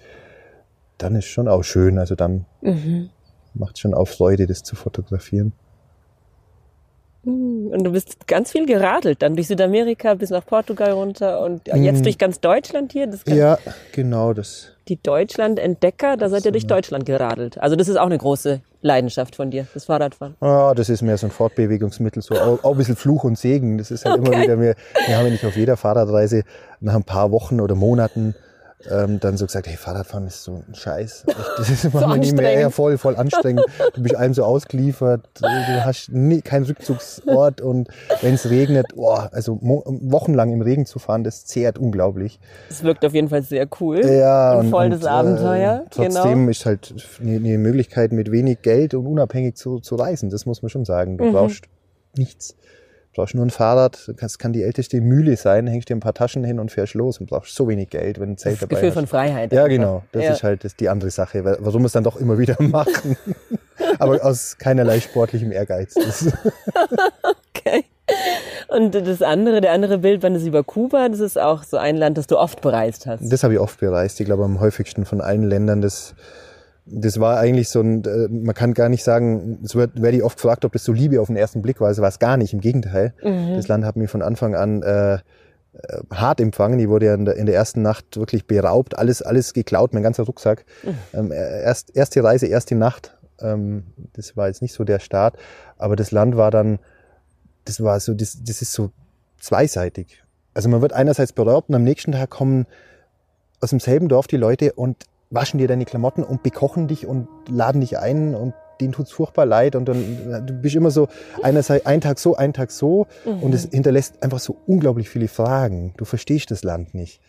dann 0.98 1.16
ist 1.16 1.26
schon 1.26 1.48
auch 1.48 1.64
schön. 1.64 1.98
Also 1.98 2.16
dann 2.16 2.46
mhm. 2.62 3.10
macht 3.54 3.80
schon 3.80 3.94
auch 3.94 4.08
Freude, 4.08 4.48
das 4.48 4.64
zu 4.64 4.76
fotografieren. 4.76 5.54
Mhm. 7.24 7.68
Und 7.68 7.84
du 7.84 7.92
bist 7.92 8.28
ganz 8.28 8.52
viel 8.52 8.66
geradelt, 8.66 9.22
dann 9.22 9.36
durch 9.36 9.48
Südamerika 9.48 10.14
bis 10.16 10.30
nach 10.30 10.46
Portugal 10.46 10.92
runter 10.92 11.42
und 11.42 11.68
jetzt 11.68 12.00
mhm. 12.00 12.04
durch 12.04 12.18
ganz 12.18 12.40
Deutschland 12.40 12.92
hier. 12.92 13.10
ja, 13.28 13.58
genau 13.92 14.34
das. 14.34 14.70
Die 14.90 15.02
Deutschland-Entdecker, 15.02 16.18
da 16.18 16.28
seid 16.28 16.46
ihr 16.46 16.52
durch 16.52 16.68
Deutschland 16.68 17.06
geradelt. 17.06 17.58
Also 17.58 17.78
das 17.78 17.88
ist 17.88 17.96
auch 17.96 18.06
eine 18.06 18.18
große 18.18 18.62
Leidenschaft 18.82 19.38
von 19.38 19.50
dir, 19.50 19.66
das 19.74 19.86
Fahrradfahren. 19.86 20.36
Ja, 20.42 20.74
das 20.74 20.90
ist 20.90 21.02
mehr 21.02 21.18
so 21.18 21.28
ein 21.28 21.32
Fortbewegungsmittel, 21.32 22.22
so 22.22 22.36
auch, 22.36 22.64
auch 22.66 22.72
ein 22.72 22.78
bisschen 22.78 22.98
Fluch 22.98 23.24
und 23.24 23.38
Segen. 23.38 23.78
Das 23.78 23.92
ist 23.92 24.04
halt 24.04 24.20
okay. 24.20 24.28
immer 24.28 24.44
wieder, 24.44 24.60
wir, 24.60 24.76
wir 25.08 25.18
haben 25.18 25.26
ja 25.26 25.32
nicht 25.32 25.46
auf 25.46 25.56
jeder 25.56 25.78
Fahrradreise 25.78 26.44
nach 26.82 26.96
ein 26.96 27.06
paar 27.06 27.32
Wochen 27.32 27.62
oder 27.62 27.76
Monaten 27.76 28.36
ähm, 28.90 29.20
dann 29.20 29.38
so 29.38 29.46
gesagt, 29.46 29.68
hey, 29.68 29.78
Fahrradfahren 29.78 30.28
ist 30.28 30.44
so 30.44 30.64
ein 30.68 30.76
Scheiß. 30.76 31.26
Das 31.58 31.70
ist 31.70 31.84
so 31.84 31.90
immer 31.90 32.18
nicht 32.18 32.36
mehr 32.36 32.60
ja, 32.60 32.70
voll, 32.70 32.98
voll 32.98 33.16
anstrengend. 33.16 33.66
Du 33.94 34.02
bist 34.02 34.16
allem 34.16 34.34
so 34.34 34.44
ausgeliefert, 34.44 35.22
du 35.36 35.48
hast 35.86 36.12
nie, 36.12 36.42
keinen 36.42 36.66
Rückzugsort 36.66 37.62
und 37.62 37.90
wenn 38.22 38.34
es 38.34 38.50
regnet, 38.50 38.88
boah, 38.96 39.30
also 39.32 39.60
wochenlang 39.62 40.52
im 40.52 40.62
Regen 40.62 40.86
zu 40.86 41.00
fahren, 41.00 41.24
das 41.24 41.46
zehrt 41.46 41.78
unglaublich. 41.78 42.40
Es 42.70 42.84
wirkt 42.84 43.06
auf 43.06 43.14
jeden 43.14 43.30
Fall 43.30 43.44
sehr 43.44 43.68
cool. 43.80 44.06
Ja, 44.06 44.56
und, 44.56 44.72
voll 44.72 44.90
das 44.90 45.06
Abenteuer. 45.06 45.84
Äh, 45.86 45.90
trotzdem 45.90 46.34
genau. 46.34 46.50
ist 46.50 46.66
halt 46.66 46.94
eine, 47.22 47.36
eine, 47.36 47.58
Möglichkeit, 47.58 48.12
mit 48.12 48.32
wenig 48.32 48.62
Geld 48.62 48.94
und 48.94 49.06
unabhängig 49.06 49.56
zu, 49.56 49.80
zu 49.80 49.96
reisen. 49.96 50.30
Das 50.30 50.46
muss 50.46 50.62
man 50.62 50.70
schon 50.70 50.86
sagen. 50.86 51.18
Du 51.18 51.26
mhm. 51.26 51.34
brauchst 51.34 51.66
nichts 52.16 52.56
brauchst 53.14 53.36
nur 53.36 53.46
ein 53.46 53.50
Fahrrad, 53.50 54.12
das 54.20 54.38
kann 54.38 54.54
die 54.54 54.64
älteste 54.64 55.00
Mühle 55.02 55.38
sein, 55.38 55.68
hängst 55.68 55.90
dir 55.90 55.96
ein 55.96 56.00
paar 56.00 56.14
Taschen 56.14 56.44
hin 56.44 56.60
und 56.60 56.72
fährst 56.72 56.94
los 56.94 57.20
und 57.20 57.30
brauchst 57.30 57.56
so 57.56 57.68
wenig 57.68 57.90
Geld, 57.90 58.20
wenn 58.20 58.32
ein 58.32 58.38
Zelt 58.38 58.56
das 58.56 58.62
dabei 58.62 58.76
Gefühl 58.76 58.90
hast. 58.90 58.96
von 58.96 59.08
Freiheit. 59.08 59.54
Ja, 59.54 59.68
genau. 59.68 60.04
Das 60.12 60.24
ja. 60.24 60.32
ist 60.34 60.44
halt 60.44 60.64
das 60.64 60.76
die 60.76 60.90
andere 60.90 61.12
Sache, 61.12 61.44
warum 61.46 61.84
wir 61.84 61.88
es 61.88 61.92
dann 61.92 62.04
doch 62.04 62.18
immer 62.18 62.38
wieder 62.38 62.56
machen. 62.60 63.16
Aber 64.00 64.24
aus 64.24 64.58
keinerlei 64.58 65.00
sportlichem 65.00 65.52
Ehrgeiz. 65.52 65.96
okay. 67.56 67.86
Und 68.68 68.96
das 68.96 69.22
andere, 69.22 69.62
der 69.62 69.72
andere 69.72 70.00
Bildband 70.00 70.36
ist 70.36 70.46
über 70.46 70.64
Kuba. 70.64 71.08
Das 71.10 71.20
ist 71.20 71.40
auch 71.40 71.64
so 71.64 71.78
ein 71.78 71.96
Land, 71.96 72.18
das 72.18 72.28
du 72.28 72.38
oft 72.38 72.62
bereist 72.62 73.06
hast. 73.06 73.32
Das 73.32 73.44
habe 73.44 73.54
ich 73.54 73.60
oft 73.60 73.80
bereist. 73.80 74.20
Ich 74.20 74.26
glaube, 74.26 74.44
am 74.44 74.60
häufigsten 74.60 75.06
von 75.06 75.22
allen 75.22 75.44
Ländern. 75.44 75.82
Das 75.82 76.16
das 76.86 77.20
war 77.20 77.38
eigentlich 77.38 77.70
so 77.70 77.82
ein, 77.82 78.04
äh, 78.04 78.28
man 78.28 78.54
kann 78.54 78.74
gar 78.74 78.90
nicht 78.90 79.04
sagen, 79.04 79.60
es 79.64 79.76
wird, 79.76 80.02
werde 80.02 80.18
ich 80.18 80.24
oft 80.24 80.38
gefragt, 80.38 80.66
ob 80.66 80.74
das 80.74 80.84
so 80.84 80.92
Liebe 80.92 81.22
auf 81.22 81.28
den 81.28 81.38
ersten 81.38 81.62
Blick 81.62 81.80
war. 81.80 81.90
Es 81.90 82.00
war 82.00 82.10
es 82.10 82.20
gar 82.20 82.38
nicht, 82.38 82.54
im 82.54 82.60
Gegenteil. 82.60 83.14
Mhm. 83.24 83.56
Das 83.56 83.68
Land 83.68 83.86
hat 83.86 83.96
mich 83.96 84.10
von 84.10 84.22
Anfang 84.22 84.56
an 84.56 84.84
äh, 84.84 85.14
äh, 85.16 85.20
hart 86.12 86.42
empfangen. 86.42 86.80
Ich 86.80 86.90
wurde 86.90 87.08
ja 87.08 87.14
in 87.16 87.26
der, 87.26 87.36
in 87.36 87.46
der 87.46 87.56
ersten 87.56 87.82
Nacht 87.82 88.18
wirklich 88.18 88.48
beraubt, 88.48 88.98
alles, 88.98 89.22
alles 89.22 89.54
geklaut, 89.54 89.94
mein 89.94 90.04
ganzer 90.04 90.24
Rucksack. 90.24 90.66
Mhm. 90.84 90.96
Ähm, 91.14 91.32
erst, 91.32 91.96
erste 91.96 92.24
Reise, 92.24 92.48
erste 92.48 92.76
Nacht. 92.76 93.18
Ähm, 93.40 93.84
das 94.14 94.36
war 94.36 94.48
jetzt 94.48 94.62
nicht 94.62 94.74
so 94.74 94.84
der 94.84 95.00
Start, 95.00 95.38
aber 95.78 95.96
das 95.96 96.12
Land 96.12 96.38
war 96.38 96.52
dann, 96.52 96.80
das 97.66 97.82
war 97.82 98.00
so, 98.00 98.14
das, 98.14 98.44
das 98.44 98.62
ist 98.62 98.74
so 98.74 98.92
zweiseitig. 99.40 100.24
Also 100.54 100.70
man 100.70 100.82
wird 100.82 100.94
einerseits 100.94 101.34
beraubt 101.34 101.70
und 101.70 101.76
am 101.76 101.84
nächsten 101.84 102.12
Tag 102.12 102.30
kommen 102.30 102.68
aus 103.62 103.70
demselben 103.72 104.10
Dorf 104.10 104.28
die 104.28 104.38
Leute 104.38 104.74
und 104.74 105.06
waschen 105.34 105.58
dir 105.58 105.68
deine 105.68 105.86
Klamotten 105.86 106.24
und 106.24 106.44
bekochen 106.44 106.88
dich 106.88 107.08
und 107.08 107.28
laden 107.50 107.82
dich 107.82 107.98
ein 107.98 108.36
und 108.36 108.54
denen 108.80 108.94
tut's 108.94 109.12
furchtbar 109.12 109.46
leid 109.46 109.76
und 109.76 109.86
dann 109.86 110.46
du 110.46 110.54
bist 110.54 110.76
immer 110.76 110.92
so 110.92 111.08
einerseits 111.42 111.86
ein 111.86 112.02
Tag 112.02 112.20
so, 112.20 112.36
ein 112.36 112.54
Tag 112.54 112.72
so 112.72 113.08
mhm. 113.26 113.44
und 113.44 113.54
es 113.54 113.70
hinterlässt 113.70 114.22
einfach 114.22 114.40
so 114.40 114.58
unglaublich 114.68 115.10
viele 115.10 115.28
Fragen. 115.28 115.94
Du 115.98 116.06
verstehst 116.06 116.52
das 116.52 116.64
Land 116.64 116.94
nicht. 116.94 117.22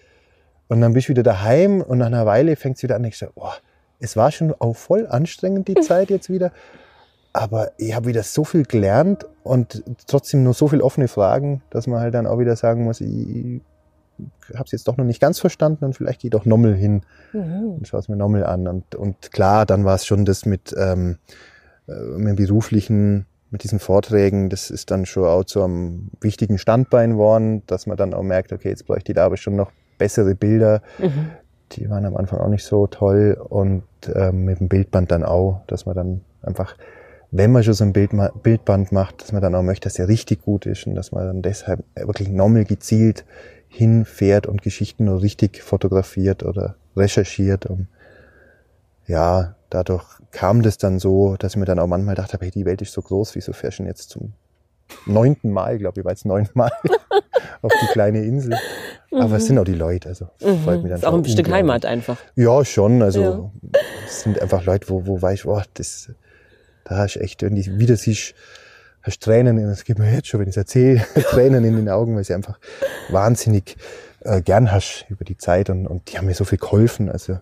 Und 0.69 0.81
dann 0.81 0.95
bist 0.95 1.09
du 1.09 1.11
wieder 1.11 1.23
daheim 1.23 1.83
und 1.83 1.99
nach 1.99 2.07
einer 2.07 2.27
Weile 2.27 2.57
fängst 2.57 2.83
du 2.83 2.85
wieder 2.85 2.97
an, 2.97 3.05
ich 3.05 3.19
sag, 3.19 3.31
oh, 3.35 3.53
es 4.01 4.17
war 4.17 4.31
schon 4.33 4.55
auch 4.59 4.75
voll 4.75 5.07
anstrengend 5.07 5.69
die 5.69 5.75
Zeit 5.81 6.11
jetzt 6.11 6.31
wieder, 6.31 6.53
aber 7.33 7.73
ich 7.79 7.95
habe 7.95 8.07
wieder 8.07 8.23
so 8.23 8.45
viel 8.45 8.65
gelernt 8.65 9.27
und 9.43 9.83
trotzdem 10.07 10.45
nur 10.45 10.55
so 10.55 10.69
viele 10.69 10.85
offene 10.85 11.09
Fragen, 11.09 11.63
dass 11.71 11.87
man 11.87 12.01
halt 12.01 12.15
dann 12.15 12.27
auch 12.27 12.39
wieder 12.39 12.57
sagen 12.57 12.85
muss, 12.85 13.01
ich 13.01 13.61
habe 14.55 14.65
es 14.65 14.73
jetzt 14.73 14.89
doch 14.89 14.97
noch 14.97 15.05
nicht 15.05 15.21
ganz 15.21 15.39
verstanden 15.39 15.85
und 15.85 15.95
vielleicht 15.95 16.21
gehe 16.21 16.31
doch 16.31 16.45
nochmal 16.45 16.75
hin 16.75 17.03
mhm. 17.33 17.77
und 17.79 17.89
schaue 17.89 18.01
es 18.01 18.09
mir 18.09 18.17
nochmal 18.17 18.45
an. 18.45 18.67
Und, 18.69 18.95
und 18.95 19.33
klar, 19.33 19.67
dann 19.67 19.85
war 19.85 19.95
es 19.95 20.07
schon 20.07 20.25
das 20.25 20.47
mit, 20.47 20.75
ähm, 20.77 21.19
äh, 21.89 21.93
mit 22.17 22.37
beruflichen, 22.37 23.27
mit 23.51 23.65
diesen 23.65 23.79
Vorträgen, 23.79 24.51
das 24.51 24.71
ist 24.71 24.91
dann 24.91 25.07
schon 25.07 25.25
auch 25.25 25.45
zu 25.45 25.63
einem 25.63 26.11
wichtigen 26.21 26.59
Standbein 26.59 27.13
geworden, 27.13 27.63
dass 27.67 27.87
man 27.87 27.97
dann 27.97 28.15
auch 28.15 28.23
merkt, 28.23 28.53
okay, 28.53 28.69
jetzt 28.69 28.87
bräuchte 28.87 29.13
ich 29.13 29.17
da 29.17 29.27
aber 29.27 29.37
schon 29.37 29.57
noch 29.57 29.71
bessere 29.99 30.35
Bilder. 30.35 30.83
Mhm. 30.99 31.31
Die 31.73 31.89
waren 31.89 32.05
am 32.05 32.17
Anfang 32.17 32.41
auch 32.41 32.49
nicht 32.49 32.65
so 32.65 32.87
toll 32.87 33.37
und 33.49 33.85
ähm, 34.13 34.45
mit 34.45 34.61
dem 34.61 34.69
Bildband 34.69 35.11
dann 35.11 35.25
auch, 35.25 35.63
dass 35.67 35.87
man 35.87 35.95
dann 35.95 36.21
einfach 36.43 36.77
wenn 37.37 37.51
man 37.51 37.65
schon 37.65 37.75
so 37.75 37.83
ein 37.83 37.93
Bild, 37.93 38.13
Bildband 38.45 38.93
macht, 38.93 39.21
dass 39.21 39.33
man 39.33 39.43
dann 39.43 39.57
auch 39.57 39.63
möchte, 39.63 39.87
dass 39.87 39.95
der 39.95 40.07
richtig 40.07 40.43
gut 40.43 40.67
ist 40.67 40.87
und 40.87 40.95
dass 40.95 41.11
man 41.11 41.27
dann 41.27 41.43
deshalb 41.43 41.83
wirklich 41.97 42.29
nochmal 42.29 42.65
gezielt 42.65 43.25
hinfährt 43.75 44.47
und 44.47 44.63
Geschichten 44.63 45.09
richtig 45.09 45.61
fotografiert 45.63 46.45
oder 46.45 46.77
recherchiert. 46.97 47.67
Und 47.67 47.89
ja, 49.07 49.57
dadurch 49.69 50.05
kam 50.31 50.63
das 50.63 50.79
dann 50.79 51.01
so, 51.01 51.35
dass 51.37 51.53
ich 51.53 51.57
mir 51.57 51.65
dann 51.65 51.81
auch 51.81 51.89
manchmal 51.89 52.15
dachte, 52.15 52.39
hey, 52.41 52.53
die 52.53 52.65
Welt 52.65 52.83
ist 52.83 52.93
so 52.93 53.03
groß, 53.03 53.35
wieso 53.35 53.53
fährst 53.53 53.81
du 53.81 53.83
jetzt 53.83 54.11
zum 54.11 54.33
neunten 55.07 55.51
Mal, 55.51 55.79
glaube 55.79 56.01
ich, 56.01 56.05
war 56.05 56.13
jetzt 56.13 56.25
neunmal 56.25 56.71
auf 57.63 57.73
die 57.83 57.87
kleine 57.89 58.23
Insel. 58.23 58.57
Aber 59.11 59.29
mhm. 59.29 59.35
es 59.35 59.47
sind 59.47 59.59
auch 59.59 59.65
die 59.65 59.75
Leute, 59.75 60.09
also 60.09 60.27
mhm. 60.41 60.63
freut 60.63 60.83
mich 60.83 60.91
dann 60.91 61.01
ist 61.01 61.05
auch 61.05 61.15
ein 61.15 61.25
Stück 61.25 61.51
Heimat 61.51 61.85
einfach. 61.85 62.19
Ja, 62.37 62.65
schon, 62.65 63.03
also 63.03 63.53
ja. 63.73 63.81
es 64.07 64.23
sind 64.23 64.41
einfach 64.41 64.65
Leute, 64.65 64.89
wo, 64.89 65.05
wo 65.07 65.21
weiß 65.21 65.41
ich, 65.41 65.47
oh, 65.47 65.63
das, 65.75 66.13
da 66.85 66.99
hast 66.99 67.17
du 67.17 67.21
echt, 67.21 67.43
wenn 67.43 67.57
die 67.57 67.79
wieder 67.79 67.97
siehst, 67.97 68.35
hast 69.05 69.21
Tränen, 69.21 69.63
das 69.69 69.85
gibt 69.85 69.99
mir 69.99 70.13
jetzt 70.13 70.29
schon, 70.29 70.41
wenn 70.41 70.49
ich 70.49 70.55
es 70.55 70.57
erzähle, 70.57 71.05
Tränen 71.31 71.65
in 71.65 71.77
den 71.77 71.89
Augen, 71.89 72.17
weil 72.17 72.25
sie 72.25 72.35
einfach 72.35 72.59
wahnsinnig 73.11 73.77
äh, 74.21 74.41
gern 74.41 74.73
hast 74.73 75.05
über 75.09 75.25
die 75.25 75.37
Zeit 75.37 75.71
und, 75.71 75.87
und 75.87 76.11
die 76.11 76.19
haben 76.19 76.27
mir 76.27 76.35
so 76.35 76.45
viel 76.45 76.59
geholfen. 76.59 77.11
Also 77.11 77.39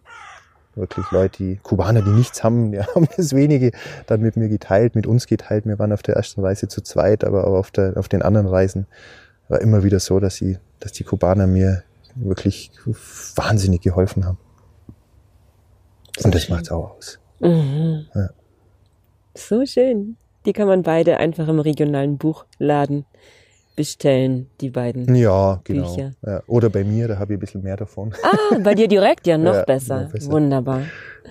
wirklich 0.74 1.08
Leute, 1.12 1.38
die 1.38 1.56
Kubaner, 1.56 2.02
die 2.02 2.10
nichts 2.10 2.42
haben, 2.42 2.72
die 2.72 2.80
haben 2.82 3.08
das 3.16 3.32
wenige 3.34 3.70
dann 4.06 4.20
mit 4.20 4.36
mir 4.36 4.48
geteilt, 4.48 4.96
mit 4.96 5.06
uns 5.06 5.26
geteilt. 5.26 5.64
Wir 5.64 5.78
waren 5.78 5.92
auf 5.92 6.02
der 6.02 6.16
ersten 6.16 6.40
Reise 6.40 6.66
zu 6.66 6.82
zweit, 6.82 7.24
aber 7.24 7.46
auch 7.46 7.54
auf, 7.54 7.70
der, 7.70 7.96
auf 7.96 8.08
den 8.08 8.22
anderen 8.22 8.48
Reisen 8.48 8.86
war 9.48 9.60
immer 9.60 9.84
wieder 9.84 10.00
so, 10.00 10.18
dass 10.18 10.36
sie, 10.36 10.58
dass 10.80 10.92
die 10.92 11.04
Kubaner 11.04 11.46
mir 11.46 11.84
wirklich 12.16 12.72
wahnsinnig 13.36 13.82
geholfen 13.82 14.24
haben. 14.24 14.38
Und 16.24 16.34
das 16.34 16.48
macht's 16.48 16.70
auch 16.70 16.96
aus. 16.96 17.18
Mhm. 17.40 18.06
Ja. 18.14 18.30
So 19.34 19.64
schön. 19.64 20.16
Die 20.46 20.52
kann 20.52 20.66
man 20.66 20.82
beide 20.82 21.18
einfach 21.18 21.48
im 21.48 21.60
regionalen 21.60 22.18
Buchladen 22.18 23.04
bestellen, 23.74 24.48
die 24.60 24.68
beiden. 24.70 25.14
Ja, 25.14 25.60
genau. 25.64 25.88
Bücher. 25.94 26.12
Ja. 26.26 26.42
Oder 26.46 26.68
bei 26.68 26.84
mir, 26.84 27.08
da 27.08 27.18
habe 27.18 27.32
ich 27.32 27.38
ein 27.38 27.40
bisschen 27.40 27.62
mehr 27.62 27.76
davon. 27.76 28.12
Ah, 28.22 28.58
bei 28.62 28.74
dir 28.74 28.86
direkt, 28.86 29.26
ja, 29.26 29.38
noch 29.38 29.54
Ja, 29.54 29.64
besser. 29.64 30.02
noch 30.02 30.12
besser. 30.12 30.30
Wunderbar. 30.30 30.82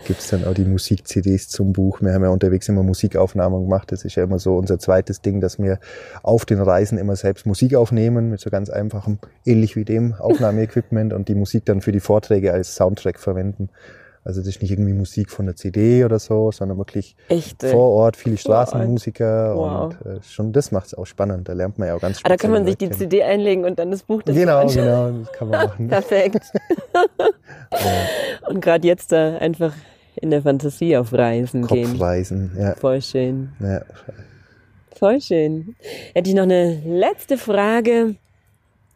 Gibt's 0.07 0.29
dann 0.29 0.45
auch 0.45 0.53
die 0.53 0.63
Musik-CDs 0.63 1.49
zum 1.49 1.73
Buch. 1.73 2.01
Wir 2.01 2.13
haben 2.13 2.23
ja 2.23 2.29
unterwegs 2.29 2.67
immer 2.69 2.81
Musikaufnahmen 2.81 3.61
gemacht. 3.61 3.91
Das 3.91 4.05
ist 4.05 4.15
ja 4.15 4.23
immer 4.23 4.39
so 4.39 4.55
unser 4.55 4.79
zweites 4.79 5.21
Ding, 5.21 5.41
dass 5.41 5.59
wir 5.59 5.79
auf 6.23 6.45
den 6.45 6.59
Reisen 6.61 6.97
immer 6.97 7.15
selbst 7.15 7.45
Musik 7.45 7.75
aufnehmen 7.75 8.29
mit 8.29 8.39
so 8.39 8.49
ganz 8.49 8.69
einfachem, 8.69 9.19
ähnlich 9.45 9.75
wie 9.75 9.85
dem 9.85 10.13
Aufnahmeequipment 10.13 11.13
und 11.13 11.27
die 11.27 11.35
Musik 11.35 11.65
dann 11.65 11.81
für 11.81 11.91
die 11.91 11.99
Vorträge 11.99 12.53
als 12.53 12.75
Soundtrack 12.75 13.19
verwenden. 13.19 13.69
Also 14.23 14.41
das 14.41 14.49
ist 14.49 14.61
nicht 14.61 14.71
irgendwie 14.71 14.93
Musik 14.93 15.31
von 15.31 15.47
der 15.47 15.55
CD 15.55 16.05
oder 16.05 16.19
so, 16.19 16.51
sondern 16.51 16.77
wirklich 16.77 17.15
Echt. 17.27 17.63
vor 17.63 17.89
Ort, 17.91 18.15
viele. 18.17 18.37
Straßenmusiker 18.37 19.55
Wow. 19.55 19.95
und 20.03 20.05
äh, 20.05 20.19
schon 20.21 20.53
das 20.53 20.71
macht's 20.71 20.93
auch 20.93 21.05
spannend. 21.05 21.49
Da 21.49 21.53
lernt 21.53 21.79
man 21.79 21.87
ja 21.87 21.95
auch 21.95 22.01
ganz 22.01 22.19
Ah, 22.23 22.29
da 22.29 22.37
kann 22.37 22.51
man 22.51 22.65
sich 22.65 22.77
die 22.77 22.87
kennen. 22.87 22.99
CD 22.99 23.23
einlegen 23.23 23.65
und 23.65 23.79
dann 23.79 23.89
das 23.89 24.03
Buch 24.03 24.21
dazu 24.21 24.37
Genau, 24.37 24.59
anschauen. 24.59 24.85
genau, 24.85 25.11
das 25.23 25.31
kann 25.33 25.47
man 25.49 25.65
machen. 25.67 25.87
Perfekt. 25.87 26.45
Und 28.47 28.61
gerade 28.61 28.87
jetzt 28.87 29.11
da 29.11 29.37
einfach 29.37 29.73
in 30.15 30.29
der 30.29 30.41
Fantasie 30.41 30.97
auf 30.97 31.13
Reisen 31.13 31.65
gehen. 31.67 31.89
Kopfreisen, 31.91 32.51
ja. 32.59 32.75
Voll 32.75 33.01
schön. 33.01 33.53
ja. 33.59 33.81
Voll 34.97 35.21
schön. 35.21 35.75
Hätte 36.13 36.29
ich 36.29 36.35
noch 36.35 36.43
eine 36.43 36.79
letzte 36.85 37.37
Frage. 37.37 38.15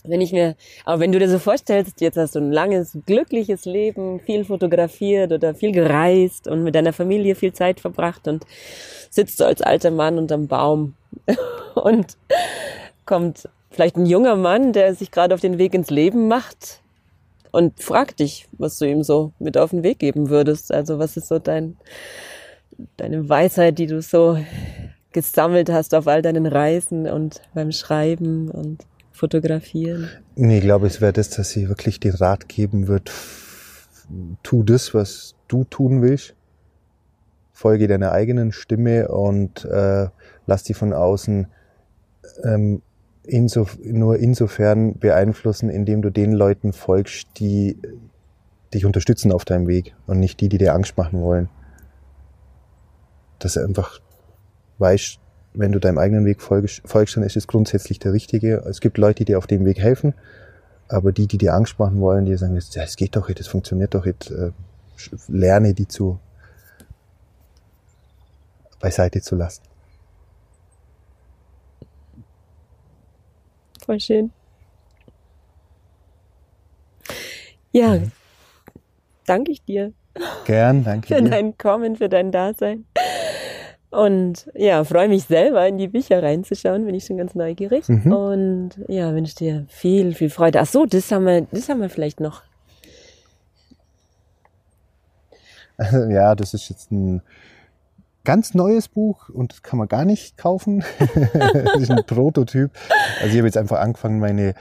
Wenn 0.07 0.21
ich 0.21 0.31
mir, 0.31 0.55
aber 0.85 0.99
wenn 0.99 1.11
du 1.11 1.19
dir 1.19 1.29
so 1.29 1.39
vorstellst, 1.39 2.01
jetzt 2.01 2.17
hast 2.17 2.35
du 2.35 2.39
ein 2.39 2.51
langes, 2.51 2.97
glückliches 3.05 3.65
Leben, 3.65 4.19
viel 4.19 4.45
fotografiert 4.45 5.31
oder 5.31 5.55
viel 5.55 5.71
gereist 5.71 6.47
und 6.47 6.63
mit 6.63 6.75
deiner 6.75 6.93
Familie 6.93 7.35
viel 7.35 7.53
Zeit 7.53 7.79
verbracht 7.79 8.27
und 8.27 8.45
sitzt 9.09 9.37
so 9.37 9.45
als 9.45 9.61
alter 9.61 9.91
Mann 9.91 10.17
unterm 10.17 10.47
Baum 10.47 10.95
und 11.75 12.17
kommt 13.05 13.49
vielleicht 13.71 13.97
ein 13.97 14.05
junger 14.05 14.35
Mann, 14.35 14.73
der 14.73 14.95
sich 14.95 15.11
gerade 15.11 15.33
auf 15.33 15.41
den 15.41 15.57
Weg 15.57 15.73
ins 15.73 15.89
Leben 15.89 16.27
macht 16.27 16.81
und 17.51 17.81
fragt 17.81 18.19
dich, 18.19 18.47
was 18.57 18.77
du 18.79 18.85
ihm 18.85 19.03
so 19.03 19.31
mit 19.39 19.57
auf 19.57 19.69
den 19.69 19.83
Weg 19.83 19.99
geben 19.99 20.29
würdest. 20.29 20.73
Also 20.73 20.99
was 20.99 21.15
ist 21.17 21.27
so 21.27 21.39
dein, 21.39 21.77
deine 22.97 23.29
Weisheit, 23.29 23.79
die 23.79 23.87
du 23.87 24.01
so 24.01 24.37
gesammelt 25.13 25.69
hast 25.69 25.95
auf 25.95 26.07
all 26.07 26.21
deinen 26.21 26.45
Reisen 26.45 27.07
und 27.07 27.41
beim 27.53 27.71
Schreiben 27.71 28.51
und 28.51 28.85
Fotografieren. 29.15 30.09
Nee, 30.35 30.57
ich 30.57 30.63
glaube, 30.63 30.87
es 30.87 30.99
wäre 30.99 31.13
das, 31.13 31.29
dass 31.29 31.49
sie 31.49 31.69
wirklich 31.69 32.01
den 32.01 32.13
Rat 32.15 32.49
geben 32.49 32.87
wird, 32.87 33.11
tu 34.43 34.61
das, 34.61 34.93
was 34.93 35.35
du 35.47 35.63
tun 35.63 36.01
willst. 36.01 36.35
Folge 37.53 37.87
deiner 37.87 38.11
eigenen 38.11 38.51
Stimme 38.51 39.07
und 39.07 39.63
äh, 39.63 40.09
lass 40.45 40.63
die 40.63 40.73
von 40.73 40.91
außen 40.91 41.47
ähm, 42.43 42.81
insof 43.23 43.79
nur 43.81 44.17
insofern 44.19 44.99
beeinflussen, 44.99 45.69
indem 45.69 46.01
du 46.01 46.09
den 46.09 46.33
Leuten 46.33 46.73
folgst, 46.73 47.27
die 47.37 47.77
dich 48.73 48.85
unterstützen 48.85 49.31
auf 49.31 49.45
deinem 49.45 49.67
Weg 49.67 49.95
und 50.07 50.19
nicht 50.19 50.41
die, 50.41 50.49
die 50.49 50.57
dir 50.57 50.73
Angst 50.73 50.97
machen 50.97 51.21
wollen. 51.21 51.49
Dass 53.39 53.53
du 53.53 53.61
einfach 53.61 54.01
weißt, 54.77 55.19
wenn 55.57 55.71
du 55.71 55.79
deinem 55.79 55.97
eigenen 55.97 56.25
Weg 56.25 56.41
folgst, 56.41 56.81
folgst, 56.85 57.15
dann 57.17 57.23
ist 57.23 57.35
es 57.35 57.47
grundsätzlich 57.47 57.99
der 57.99 58.13
richtige. 58.13 58.57
Es 58.67 58.81
gibt 58.81 58.97
Leute, 58.97 59.19
die 59.19 59.25
dir 59.25 59.37
auf 59.37 59.47
dem 59.47 59.65
Weg 59.65 59.79
helfen, 59.79 60.13
aber 60.87 61.11
die, 61.11 61.27
die 61.27 61.37
dir 61.37 61.53
Angst 61.53 61.79
machen 61.79 61.99
wollen, 61.99 62.25
die 62.25 62.35
sagen, 62.35 62.55
es 62.55 62.95
geht 62.95 63.15
doch 63.15 63.27
nicht, 63.27 63.39
das 63.39 63.47
funktioniert 63.47 63.93
doch 63.93 64.05
nicht, 64.05 64.31
äh, 64.31 64.51
lerne 65.27 65.73
die 65.73 65.87
zu 65.87 66.19
beiseite 68.79 69.21
zu 69.21 69.35
lassen. 69.35 69.63
Voll 73.85 73.99
schön. 73.99 74.31
Ja, 77.71 77.99
danke 79.25 79.51
ich 79.51 79.63
dir 79.63 79.93
Gern, 80.45 80.83
danke 80.83 81.07
für 81.07 81.21
dir. 81.21 81.29
dein 81.29 81.57
Kommen, 81.57 81.95
für 81.95 82.09
dein 82.09 82.31
Dasein. 82.31 82.85
Und 83.95 84.49
ja, 84.53 84.83
freue 84.83 85.07
mich 85.07 85.23
selber 85.23 85.67
in 85.67 85.77
die 85.77 85.87
Bücher 85.87 86.21
reinzuschauen, 86.21 86.85
bin 86.85 86.95
ich 86.95 87.05
schon 87.05 87.17
ganz 87.17 87.35
neugierig. 87.35 87.87
Mhm. 87.87 88.11
Und 88.11 88.69
ja, 88.87 89.13
wünsche 89.13 89.35
dir 89.35 89.65
viel, 89.69 90.13
viel 90.13 90.29
Freude. 90.29 90.59
Ach 90.59 90.65
so, 90.65 90.85
das 90.85 91.11
haben 91.11 91.25
wir, 91.25 91.47
das 91.51 91.69
haben 91.69 91.81
wir 91.81 91.89
vielleicht 91.89 92.19
noch. 92.19 92.43
Ja, 96.09 96.35
das 96.35 96.53
ist 96.53 96.69
jetzt 96.69 96.91
ein 96.91 97.21
ganz 98.23 98.53
neues 98.53 98.87
Buch 98.87 99.29
und 99.29 99.51
das 99.51 99.61
kann 99.61 99.77
man 99.77 99.87
gar 99.87 100.05
nicht 100.05 100.37
kaufen. 100.37 100.83
das 101.33 101.81
ist 101.81 101.91
ein 101.91 102.03
Prototyp. 102.05 102.71
Also 103.21 103.31
ich 103.31 103.37
habe 103.37 103.47
jetzt 103.47 103.57
einfach 103.57 103.79
angefangen, 103.79 104.19
meine 104.19 104.55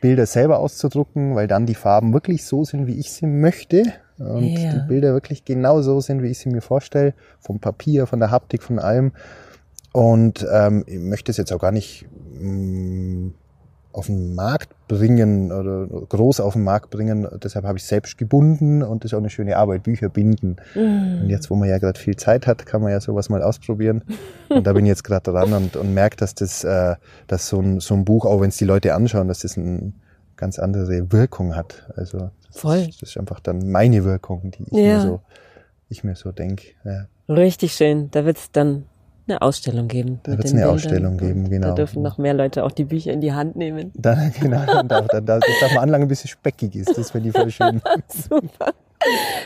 Bilder 0.00 0.26
selber 0.26 0.58
auszudrucken, 0.60 1.34
weil 1.34 1.46
dann 1.46 1.66
die 1.66 1.74
Farben 1.74 2.12
wirklich 2.12 2.44
so 2.44 2.64
sind, 2.64 2.86
wie 2.86 2.98
ich 2.98 3.12
sie 3.12 3.26
möchte. 3.26 3.92
Und 4.20 4.44
Ja. 4.44 4.72
die 4.74 4.88
Bilder 4.88 5.12
wirklich 5.12 5.44
genau 5.44 5.80
so 5.82 6.00
sind, 6.00 6.22
wie 6.22 6.28
ich 6.28 6.38
sie 6.38 6.50
mir 6.50 6.60
vorstelle. 6.60 7.14
Vom 7.40 7.58
Papier, 7.58 8.06
von 8.06 8.20
der 8.20 8.30
Haptik, 8.30 8.62
von 8.62 8.78
allem. 8.78 9.12
Und 9.92 10.46
ähm, 10.52 10.84
ich 10.86 10.98
möchte 11.00 11.30
es 11.32 11.36
jetzt 11.36 11.52
auch 11.52 11.58
gar 11.58 11.72
nicht 11.72 12.06
mh, 12.38 13.30
auf 13.92 14.06
den 14.06 14.36
Markt 14.36 14.68
bringen 14.86 15.50
oder 15.50 15.86
groß 16.08 16.38
auf 16.40 16.52
den 16.52 16.62
Markt 16.62 16.90
bringen. 16.90 17.26
Deshalb 17.42 17.64
habe 17.64 17.78
ich 17.78 17.84
selbst 17.84 18.16
gebunden 18.18 18.84
und 18.84 19.02
das 19.02 19.10
ist 19.10 19.14
auch 19.14 19.18
eine 19.20 19.30
schöne 19.30 19.56
Arbeit, 19.56 19.82
Bücher 19.82 20.08
binden. 20.08 20.56
Und 21.22 21.28
jetzt, 21.28 21.50
wo 21.50 21.56
man 21.56 21.68
ja 21.68 21.78
gerade 21.78 21.98
viel 21.98 22.14
Zeit 22.14 22.46
hat, 22.46 22.66
kann 22.66 22.82
man 22.82 22.92
ja 22.92 23.00
sowas 23.00 23.30
mal 23.30 23.42
ausprobieren. 23.42 24.02
Und 24.48 24.64
da 24.66 24.72
bin 24.74 24.84
ich 24.84 24.90
jetzt 24.90 25.02
gerade 25.04 25.30
dran 25.32 25.52
und, 25.52 25.76
und 25.76 25.94
merke, 25.94 26.16
dass 26.16 26.34
das, 26.34 26.64
äh, 26.64 26.96
dass 27.28 27.48
so 27.48 27.60
ein, 27.60 27.78
so 27.80 27.94
ein 27.94 28.04
Buch, 28.04 28.26
auch 28.26 28.40
wenn 28.40 28.48
es 28.48 28.56
die 28.56 28.64
Leute 28.64 28.94
anschauen, 28.94 29.28
dass 29.28 29.40
das 29.40 29.56
eine 29.56 29.92
ganz 30.36 30.58
andere 30.58 31.12
Wirkung 31.12 31.54
hat. 31.54 31.88
Also 31.96 32.30
Voll. 32.50 32.86
Das 32.86 33.02
ist 33.10 33.16
einfach 33.18 33.40
dann 33.40 33.70
meine 33.70 34.04
Wirkung, 34.04 34.50
die 34.50 34.64
ich 34.64 34.72
Ja. 34.72 34.96
mir 34.96 35.00
so, 35.00 35.20
ich 35.88 36.04
mir 36.04 36.16
so 36.16 36.32
denke. 36.32 36.68
Ja. 36.84 37.06
Richtig 37.28 37.72
schön. 37.74 38.10
Da 38.10 38.24
wird 38.24 38.38
es 38.38 38.50
dann 38.52 38.86
eine 39.28 39.42
Ausstellung 39.42 39.86
geben. 39.86 40.18
Da 40.24 40.32
wird's 40.32 40.50
den 40.50 40.58
eine 40.58 40.66
Bildern. 40.66 40.74
Ausstellung 40.74 41.18
geben, 41.18 41.50
genau. 41.50 41.68
Da 41.68 41.74
dürfen 41.74 42.02
noch 42.02 42.18
mehr 42.18 42.34
Leute 42.34 42.64
auch 42.64 42.72
die 42.72 42.84
Bücher 42.84 43.12
in 43.12 43.20
die 43.20 43.32
Hand 43.32 43.54
nehmen. 43.56 43.92
Dann, 43.94 44.32
genau, 44.40 44.64
dann 44.66 44.88
darf, 44.88 45.06
dann 45.08 45.24
darf, 45.26 45.40
das 45.46 45.60
darf 45.60 45.74
man 45.74 45.84
anlangen, 45.84 46.08
bis 46.08 46.24
es 46.24 46.30
speckig 46.30 46.74
ist. 46.74 46.96
Das 46.98 47.10
finde 47.12 47.28
ich 47.28 47.34
voll 47.36 47.50
schön. 47.50 47.80
Super. 48.08 48.72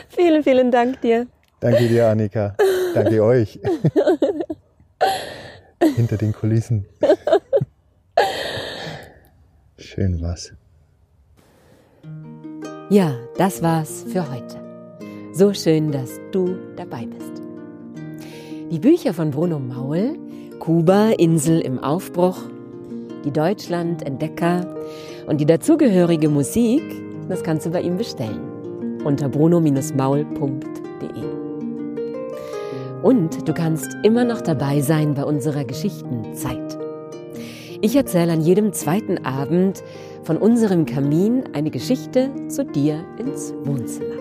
vielen, 0.09 0.43
vielen 0.43 0.71
Dank 0.71 1.01
dir. 1.01 1.27
Danke 1.59 1.87
dir, 1.87 2.07
Annika. 2.07 2.55
Danke 2.95 3.23
euch. 3.23 3.59
Hinter 5.95 6.17
den 6.17 6.33
Kulissen. 6.33 6.85
Schön 9.77 10.19
was. 10.21 10.53
Ja, 12.91 13.15
das 13.35 13.63
war's 13.63 14.05
für 14.07 14.31
heute. 14.31 14.57
So 15.33 15.53
schön, 15.53 15.91
dass 15.91 16.19
du 16.31 16.55
dabei 16.75 17.07
bist. 17.07 17.41
Die 18.69 18.77
Bücher 18.77 19.11
von 19.11 19.31
Bruno 19.31 19.57
Maul, 19.57 20.15
Kuba, 20.59 21.09
Insel 21.17 21.61
im 21.61 21.79
Aufbruch, 21.79 22.37
die 23.23 23.31
Deutschland, 23.31 24.05
Entdecker 24.05 24.75
und 25.25 25.41
die 25.41 25.47
dazugehörige 25.47 26.29
Musik, 26.29 26.83
das 27.27 27.41
kannst 27.41 27.65
du 27.65 27.71
bei 27.71 27.81
ihm 27.81 27.97
bestellen 27.97 28.39
unter 29.03 29.29
bruno-maul.de. 29.29 30.27
Und 33.01 33.47
du 33.47 33.53
kannst 33.53 33.97
immer 34.03 34.25
noch 34.25 34.41
dabei 34.41 34.81
sein 34.81 35.15
bei 35.15 35.23
unserer 35.23 35.63
Geschichtenzeit. 35.63 36.77
Ich 37.81 37.95
erzähle 37.95 38.33
an 38.33 38.41
jedem 38.41 38.73
zweiten 38.73 39.25
Abend 39.25 39.83
von 40.25 40.37
unserem 40.37 40.85
Kamin 40.85 41.43
eine 41.53 41.69
Geschichte 41.69 42.29
zu 42.47 42.65
dir 42.65 43.05
ins 43.19 43.53
Wohnzimmer. 43.63 44.15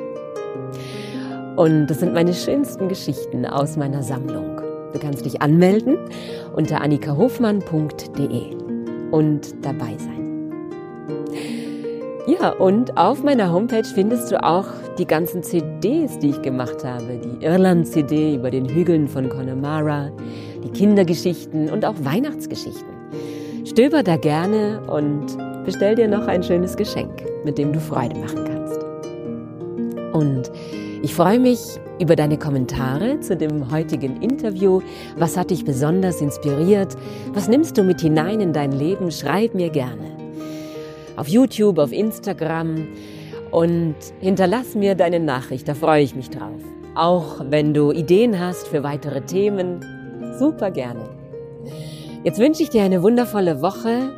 Und 1.57 1.87
das 1.87 2.01
sind 2.01 2.12
meine 2.12 2.35
schönsten 2.35 2.88
Geschichten 2.88 3.47
aus 3.47 3.77
meiner 3.77 4.03
Sammlung. 4.03 4.61
Du 4.93 4.99
kannst 5.01 5.25
dich 5.25 5.40
anmelden 5.40 5.97
unter 6.55 6.83
annikahofmann.de 6.83 8.55
und 9.11 9.64
dabei 9.64 9.97
sein. 9.99 10.53
Ja, 12.27 12.51
und 12.51 12.97
auf 12.97 13.23
meiner 13.23 13.53
Homepage 13.53 13.85
findest 13.85 14.31
du 14.31 14.43
auch 14.43 14.67
die 14.99 15.07
ganzen 15.07 15.43
CDs, 15.43 16.19
die 16.19 16.31
ich 16.31 16.43
gemacht 16.43 16.85
habe. 16.85 17.21
Die 17.23 17.45
Irland-CD 17.45 18.37
über 18.37 18.51
den 18.51 18.69
Hügeln 18.69 19.09
von 19.09 19.29
Connemara, 19.29 20.11
die 20.62 20.71
Kindergeschichten 20.71 21.71
und 21.71 21.85
auch 21.85 21.97
Weihnachtsgeschichten. 22.03 22.95
Stöber 23.64 24.03
da 24.03 24.17
gerne 24.17 24.83
und 24.87 25.37
bestell 25.64 25.94
dir 25.94 26.09
noch 26.09 26.27
ein 26.27 26.42
schönes 26.42 26.77
Geschenk, 26.77 27.24
mit 27.44 27.59
dem 27.59 27.72
du 27.72 27.81
Freude 27.81 28.16
machen 28.18 28.44
kannst. 28.44 28.81
Und 30.14 30.50
ich 31.03 31.14
freue 31.14 31.38
mich 31.38 31.59
über 31.98 32.16
deine 32.16 32.38
Kommentare 32.38 33.20
zu 33.20 33.37
dem 33.37 33.70
heutigen 33.70 34.22
Interview. 34.22 34.81
Was 35.16 35.37
hat 35.37 35.50
dich 35.50 35.64
besonders 35.64 36.20
inspiriert? 36.20 36.96
Was 37.33 37.48
nimmst 37.48 37.77
du 37.77 37.83
mit 37.83 38.00
hinein 38.00 38.40
in 38.40 38.53
dein 38.53 38.72
Leben? 38.72 39.11
Schreib 39.11 39.55
mir 39.55 39.70
gerne. 39.70 40.16
Auf 41.16 41.29
YouTube, 41.29 41.79
auf 41.79 41.92
Instagram 41.92 42.88
und 43.50 43.94
hinterlass 44.20 44.74
mir 44.74 44.94
deine 44.94 45.20
Nachricht, 45.20 45.68
da 45.68 45.74
freue 45.74 46.03
ich 46.03 46.16
mich 46.16 46.31
drauf. 46.31 46.61
Auch 46.96 47.40
wenn 47.48 47.74
du 47.74 47.92
Ideen 47.92 48.40
hast 48.40 48.68
für 48.68 48.83
weitere 48.83 49.20
Themen, 49.20 49.85
super 50.38 50.70
gerne. 50.70 51.09
Jetzt 52.24 52.38
wünsche 52.38 52.62
ich 52.62 52.70
dir 52.70 52.83
eine 52.83 53.03
wundervolle 53.03 53.61
Woche. 53.61 54.11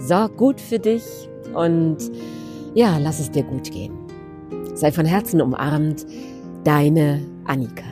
Sorg 0.00 0.36
gut 0.36 0.60
für 0.60 0.78
dich 0.78 1.04
und 1.54 1.98
ja, 2.74 2.98
lass 2.98 3.20
es 3.20 3.30
dir 3.30 3.42
gut 3.42 3.70
gehen. 3.70 3.92
Sei 4.74 4.90
von 4.90 5.04
Herzen 5.04 5.40
umarmt, 5.40 6.06
deine 6.64 7.20
Annika. 7.44 7.84